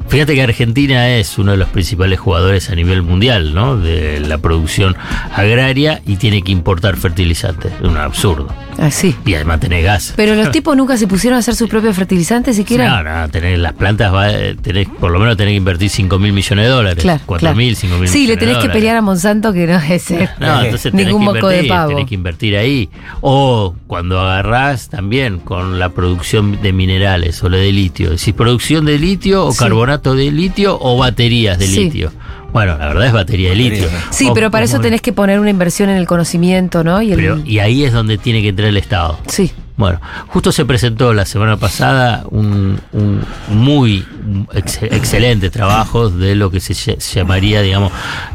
Fíjate 0.09 0.35
que 0.35 0.43
Argentina 0.43 1.09
es 1.11 1.39
uno 1.39 1.53
de 1.53 1.57
los 1.57 1.69
principales 1.69 2.19
jugadores 2.19 2.69
a 2.71 2.75
nivel 2.75 3.03
mundial, 3.03 3.55
¿no? 3.55 3.77
De 3.77 4.19
la 4.19 4.39
producción 4.39 4.97
agraria 5.33 6.03
y 6.05 6.17
tiene 6.17 6.43
que 6.43 6.51
importar 6.51 6.97
fertilizantes. 6.97 7.73
Es 7.81 7.89
un 7.89 7.97
absurdo. 7.97 8.49
Ah, 8.83 8.90
sí. 8.90 9.14
Y 9.27 9.35
además 9.35 9.61
tenés 9.61 9.85
gas. 9.85 10.14
Pero 10.16 10.35
los 10.35 10.51
tipos 10.53 10.75
nunca 10.75 10.97
se 10.97 11.07
pusieron 11.07 11.37
a 11.37 11.40
hacer 11.40 11.55
sus 11.55 11.69
propios 11.69 11.95
fertilizantes 11.95 12.57
siquiera. 12.57 13.03
No, 13.03 13.03
no, 13.21 13.29
tenés 13.29 13.59
las 13.59 13.75
plantas, 13.75 14.12
va, 14.12 14.31
eh, 14.33 14.57
tenés, 14.61 14.88
por 14.88 15.11
lo 15.11 15.19
menos 15.19 15.37
tenés 15.37 15.53
que 15.53 15.57
invertir 15.59 15.90
5 15.90 16.19
mil 16.19 16.33
millones 16.33 16.64
de 16.64 16.71
dólares. 16.71 17.03
Claro, 17.03 17.21
4 17.27 17.40
claro. 17.40 17.57
mil, 17.57 17.77
5 17.77 17.99
mil 17.99 18.09
Sí, 18.09 18.21
le 18.21 18.21
millones 18.23 18.37
de 18.37 18.40
tenés 18.40 18.55
que 18.55 18.61
dólares. 18.62 18.73
pelear 18.81 18.97
a 18.97 19.03
Monsanto 19.03 19.53
que 19.53 19.66
no 19.66 19.77
es 19.77 20.03
ser 20.03 20.31
No, 20.40 20.62
entonces 20.62 20.90
tenés 20.93 21.07
ningún 21.09 21.27
que 21.27 21.33
moco 21.35 21.49
de 21.49 21.64
pavo. 21.64 21.90
tenés 21.90 22.07
que 22.07 22.14
invertir 22.14 22.57
ahí. 22.57 22.88
O 23.21 23.75
cuando 23.87 24.19
agarrás 24.19 24.88
también 24.88 25.38
con 25.40 25.79
la 25.79 25.90
producción 25.90 26.62
de 26.62 26.73
minerales 26.73 27.43
o 27.45 27.49
la 27.51 27.59
de 27.59 27.73
litio. 27.73 28.16
Si 28.16 28.33
producción 28.33 28.87
de 28.87 28.99
litio 28.99 29.45
o 29.45 29.53
Sí. 29.53 29.59
carbonato 29.59 30.14
de 30.14 30.31
litio 30.33 30.79
o 30.81 30.97
baterías 30.97 31.59
de 31.59 31.66
Sí. 31.66 31.85
litio. 31.85 32.12
Bueno, 32.53 32.77
la 32.79 32.89
verdad 32.89 33.07
es 33.07 33.13
batería 33.13 33.51
de 33.51 33.57
litio. 33.57 33.89
Sí, 34.11 34.29
O 34.29 34.35
pero 34.35 34.51
para 34.51 34.65
eso 34.65 34.81
tenés 34.81 35.01
que 35.03 35.13
poner 35.13 35.39
una 35.41 35.51
inversión 35.51 35.89
en 35.91 35.97
el 35.97 36.07
conocimiento, 36.07 36.83
¿no? 36.85 37.01
Y 37.03 37.11
el, 37.13 37.17
pero- 37.17 37.39
y 37.45 37.59
ahí 37.61 37.85
es 37.85 37.93
donde 37.93 38.19
tiene 38.19 38.43
que 38.43 38.49
entrar 38.49 38.69
el 38.69 38.77
Estado. 38.77 39.19
Sí. 39.27 39.53
Bueno, 39.77 39.99
justo 40.27 40.53
se 40.53 40.67
presentó 40.67 41.15
la 41.15 41.25
semana 41.25 41.57
pasada 41.57 42.25
un, 42.31 42.79
un 42.93 43.23
muy 43.49 44.05
ex- 44.53 44.83
excelente 44.83 45.49
trabajo 45.49 46.11
de 46.11 46.35
lo 46.35 46.51
que 46.51 46.61
se 46.61 46.75
ll- 46.75 46.99
llamaría, 47.15 47.63
digamos, 47.63 47.91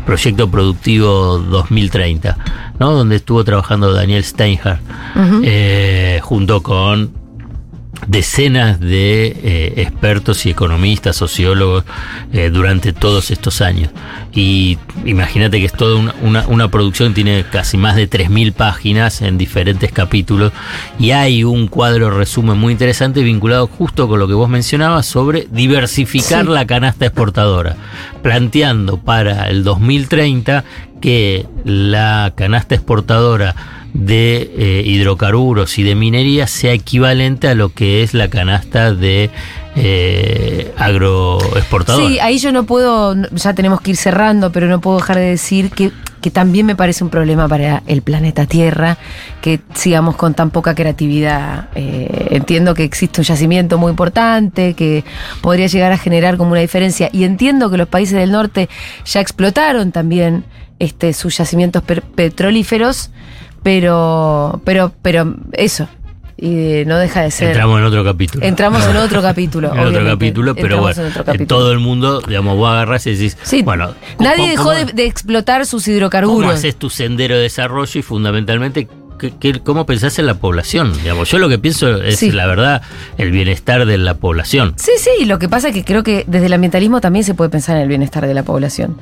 Proyecto 0.08 0.50
Productivo 0.50 1.38
2030, 1.38 2.38
¿no? 2.80 2.94
Donde 2.94 3.18
estuvo 3.18 3.44
trabajando 3.44 3.94
Daniel 3.94 4.24
Steinhardt 4.24 4.80
eh, 5.44 6.20
junto 6.24 6.64
con 6.64 7.12
decenas 8.08 8.80
de 8.80 9.28
eh, 9.28 9.74
expertos 9.78 10.46
y 10.46 10.50
economistas, 10.52 11.16
sociólogos 11.16 11.84
eh, 12.34 12.50
durante 12.52 12.94
todos 12.94 13.32
estos 13.32 13.62
años. 13.62 13.90
Y 14.34 14.78
imagínate 15.06 15.60
que 15.60 15.66
es 15.66 15.74
toda 15.74 15.96
una, 15.98 16.16
una, 16.22 16.48
una 16.48 16.68
producción, 16.70 17.14
tiene 17.14 17.46
casi 17.52 17.78
más 17.78 17.96
de 17.96 18.10
3.000 18.10 18.54
páginas 18.54 19.22
en 19.22 19.38
diferentes 19.38 19.92
capítulos 19.92 20.52
y 21.00 21.12
hay 21.12 21.44
un 21.44 21.68
cuadro 21.68 22.12
resumen 22.12 22.58
muy 22.58 22.74
interesante 22.74 23.24
vinculado 23.24 23.68
justo 23.68 24.08
con 24.08 24.20
lo 24.20 24.28
que 24.28 24.34
vos 24.34 24.50
mencionabas 24.50 25.06
sobre 25.06 25.48
diversificar 25.52 26.46
Sí. 26.46 26.52
la 26.52 26.66
canasta 26.66 27.06
exportadora, 27.06 27.76
planteando 28.22 28.98
para 28.98 29.50
el 29.50 29.64
2030 29.64 30.64
que 31.02 31.46
la 31.64 32.34
canasta 32.36 32.76
exportadora 32.76 33.56
de 33.96 34.52
eh, 34.58 34.84
hidrocarburos 34.86 35.80
y 35.80 35.84
de 35.84 35.96
minería 35.96 36.48
sea 36.48 36.74
equivalente 36.74 37.48
a 37.48 37.56
lo 37.56 37.70
que 37.70 38.04
es 38.04 38.14
la 38.14 38.30
canasta 38.30 38.94
de 38.94 39.30
eh. 39.78 40.74
Sí, 41.96 42.20
ahí 42.20 42.38
yo 42.38 42.52
no 42.52 42.66
puedo, 42.66 43.16
ya 43.32 43.54
tenemos 43.54 43.80
que 43.82 43.92
ir 43.92 43.98
cerrando, 43.98 44.52
pero 44.52 44.68
no 44.68 44.82
puedo 44.82 44.98
dejar 44.98 45.18
de 45.18 45.30
decir 45.30 45.70
que, 45.70 45.92
que 46.22 46.30
también 46.30 46.66
me 46.66 46.76
parece 46.76 47.04
un 47.04 47.10
problema 47.10 47.48
para 47.48 47.84
el 47.88 48.02
planeta 48.02 48.46
Tierra 48.46 48.98
que 49.42 49.62
sigamos 49.74 50.16
con 50.16 50.34
tan 50.34 50.50
poca 50.52 50.76
creatividad. 50.76 51.70
Eh, 51.76 52.28
entiendo 52.32 52.74
que 52.74 52.84
existe 52.84 53.22
un 53.22 53.26
yacimiento 53.26 53.78
muy 53.78 53.92
importante, 53.92 54.74
que 54.74 55.06
podría 55.42 55.68
llegar 55.68 55.94
a 55.94 55.98
generar 55.98 56.36
como 56.38 56.52
una 56.52 56.62
diferencia, 56.62 57.10
y 57.14 57.24
entiendo 57.24 57.70
que 57.70 57.78
los 57.78 57.88
países 57.88 58.18
del 58.18 58.32
norte 58.32 58.70
ya 59.06 59.22
explotaron 59.22 59.92
también 59.92 60.46
este, 60.80 61.14
sus 61.14 61.38
yacimientos 61.38 61.84
petrolíferos, 62.16 63.12
pero, 63.66 64.62
pero, 64.64 64.92
pero 65.02 65.34
eso. 65.54 65.88
Y 66.38 66.84
no 66.86 66.98
deja 67.00 67.22
de 67.24 67.32
ser. 67.32 67.48
Entramos 67.48 67.80
en 67.80 67.86
otro 67.86 68.04
capítulo. 68.04 68.46
Entramos 68.46 68.86
en 68.86 68.98
otro 68.98 69.22
capítulo. 69.24 69.72
En 69.74 69.80
otro 69.80 70.06
capítulo, 70.06 70.54
pero 70.54 70.80
bueno, 70.82 71.02
en 71.04 71.12
capítulo. 71.12 71.48
todo 71.48 71.72
el 71.72 71.80
mundo, 71.80 72.22
digamos, 72.22 72.58
vos 72.58 72.70
agarrás 72.70 73.08
y 73.08 73.14
decís, 73.16 73.38
Sí, 73.42 73.64
bueno, 73.64 73.96
Nadie 74.20 74.36
¿cómo- 74.38 74.48
dejó 74.50 74.64
cómo- 74.66 74.76
de, 74.76 74.94
de 74.94 75.06
explotar 75.08 75.66
sus 75.66 75.86
¿Cómo 75.86 75.96
hidrocarburos. 75.98 76.54
haces 76.54 76.76
tu 76.76 76.92
sendero 76.92 77.36
de 77.36 77.42
desarrollo 77.44 78.00
y 78.00 78.04
fundamentalmente 78.04 78.88
qué- 79.40 79.60
cómo 79.62 79.86
pensás 79.86 80.18
en 80.20 80.26
la 80.26 80.36
población? 80.36 80.94
Digamos, 81.02 81.30
yo 81.32 81.38
lo 81.40 81.50
que 81.50 81.58
pienso 81.60 82.02
es, 82.02 82.20
Sí. 82.20 82.32
la 82.32 82.46
verdad, 82.48 82.82
el 83.18 83.32
bienestar 83.32 83.86
de 83.86 83.98
la 83.98 84.16
población. 84.16 84.74
Sí, 84.78 84.92
sí, 84.98 85.26
lo 85.26 85.40
que 85.40 85.50
pasa 85.50 85.70
es 85.70 85.74
que 85.74 85.84
creo 85.84 86.04
que 86.04 86.24
desde 86.28 86.46
el 86.48 86.54
ambientalismo 86.54 87.02
también 87.02 87.24
se 87.26 87.34
puede 87.34 87.50
pensar 87.50 87.76
en 87.78 87.84
el 87.84 87.88
bienestar 87.90 88.26
de 88.28 88.34
la 88.34 88.44
población. 88.44 88.98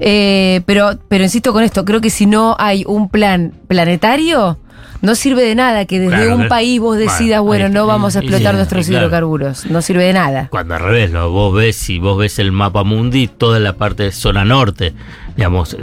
Eh, 0.00 0.62
pero, 0.66 0.98
pero 1.08 1.24
insisto 1.24 1.52
con 1.52 1.62
esto, 1.64 1.84
creo 1.84 2.00
que 2.00 2.10
si 2.10 2.26
no 2.26 2.56
hay 2.58 2.84
un 2.86 3.08
plan 3.08 3.52
planetario, 3.68 4.58
no 5.00 5.14
sirve 5.14 5.42
de 5.44 5.54
nada 5.54 5.84
que 5.84 6.00
desde 6.00 6.16
Claro, 6.16 6.34
un 6.36 6.42
que- 6.42 6.48
país 6.48 6.80
vos 6.80 6.96
decidas, 6.98 7.40
bueno, 7.40 7.68
no 7.68 7.86
vamos 7.86 8.16
a 8.16 8.18
explotar 8.18 8.52
sí, 8.52 8.56
nuestros 8.56 8.86
claro. 8.88 9.02
hidrocarburos. 9.06 9.66
No 9.66 9.80
sirve 9.80 10.02
de 10.04 10.12
nada. 10.12 10.48
Cuando 10.50 10.74
al 10.74 10.80
revés, 10.80 11.12
¿no? 11.12 11.30
vos 11.30 11.54
ves, 11.54 11.76
si 11.76 11.98
vos 12.00 12.18
ves 12.18 12.38
el 12.40 12.50
mapa 12.50 12.82
mundi, 12.82 13.28
toda 13.28 13.60
la 13.60 13.74
parte 13.74 14.02
de 14.02 14.12
zona 14.12 14.44
norte, 14.44 14.94
digamos, 15.38 15.76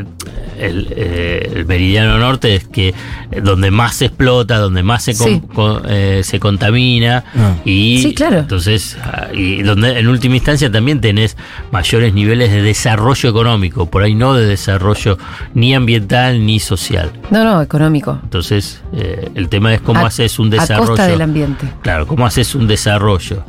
el, 0.59 0.87
eh, 0.91 1.49
el 1.55 1.65
meridiano 1.65 2.17
norte 2.19 2.55
es 2.55 2.65
que 2.67 2.89
eh, 2.89 2.93
donde 3.41 3.71
más 3.71 3.95
se 3.95 4.07
explota, 4.07 4.57
donde 4.57 4.83
más 4.83 5.03
se, 5.03 5.13
Sí. 5.13 5.41
con- 5.53 5.81
eh, 5.87 6.21
se 6.25 6.41
contamina 6.41 7.23
y 7.63 8.01
Sí, 8.01 8.13
claro. 8.13 8.39
entonces 8.39 8.97
ah, 9.01 9.27
y 9.33 9.63
donde 9.63 9.97
en 9.97 10.09
última 10.09 10.35
instancia 10.35 10.69
también 10.69 10.99
tenés 10.99 11.37
mayores 11.71 12.13
niveles 12.13 12.51
de 12.51 12.61
desarrollo 12.63 13.29
económico, 13.29 13.85
por 13.89 14.03
ahí 14.03 14.13
no 14.13 14.33
de 14.33 14.45
desarrollo 14.45 15.17
ni 15.53 15.73
ambiental 15.73 16.45
ni 16.45 16.59
social. 16.59 17.13
No, 17.31 17.45
no, 17.45 17.61
económico. 17.61 18.19
Entonces, 18.23 18.81
eh, 18.93 19.29
el 19.35 19.47
tema 19.47 19.73
es 19.73 19.79
cómo 19.79 20.01
A- 20.01 20.07
haces 20.07 20.37
un 20.37 20.47
A 20.49 20.59
desarrollo. 20.59 20.87
costa 20.89 21.07
del 21.07 21.21
ambiente. 21.21 21.65
Claro, 21.81 22.05
cómo 22.07 22.25
haces 22.25 22.55
un 22.55 22.67
desarrollo 22.67 23.41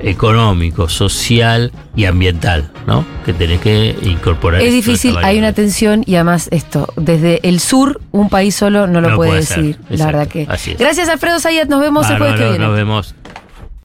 económico, 0.00 0.88
social 0.88 1.72
y 1.96 2.04
ambiental, 2.04 2.70
¿no? 2.86 3.04
Que 3.24 3.32
tenés 3.32 3.60
que 3.60 3.96
incorporar. 4.02 4.60
Es 4.62 4.72
difícil, 4.72 5.16
hay 5.18 5.38
una 5.38 5.52
tensión 5.52 6.02
y 6.06 6.14
además 6.14 6.48
esto, 6.50 6.92
desde 6.96 7.40
el 7.48 7.60
sur, 7.60 8.00
un 8.12 8.28
país 8.28 8.54
solo 8.54 8.86
no 8.86 9.00
lo 9.00 9.10
No 9.10 9.16
puede 9.16 9.30
puede 9.30 9.42
ser, 9.42 9.56
decir. 9.58 9.78
La 9.88 10.06
verdad 10.06 10.28
que. 10.28 10.46
así 10.48 10.72
es. 10.72 10.78
Gracias, 10.78 11.08
Alfredo 11.08 11.40
Zayat. 11.40 11.68
Nos 11.68 11.80
vemos 11.80 12.08
el 12.10 12.18
jueves 12.18 12.36
que 12.36 12.48
viene. 12.48 12.58
Nos 12.64 12.74
vemos. 12.74 13.14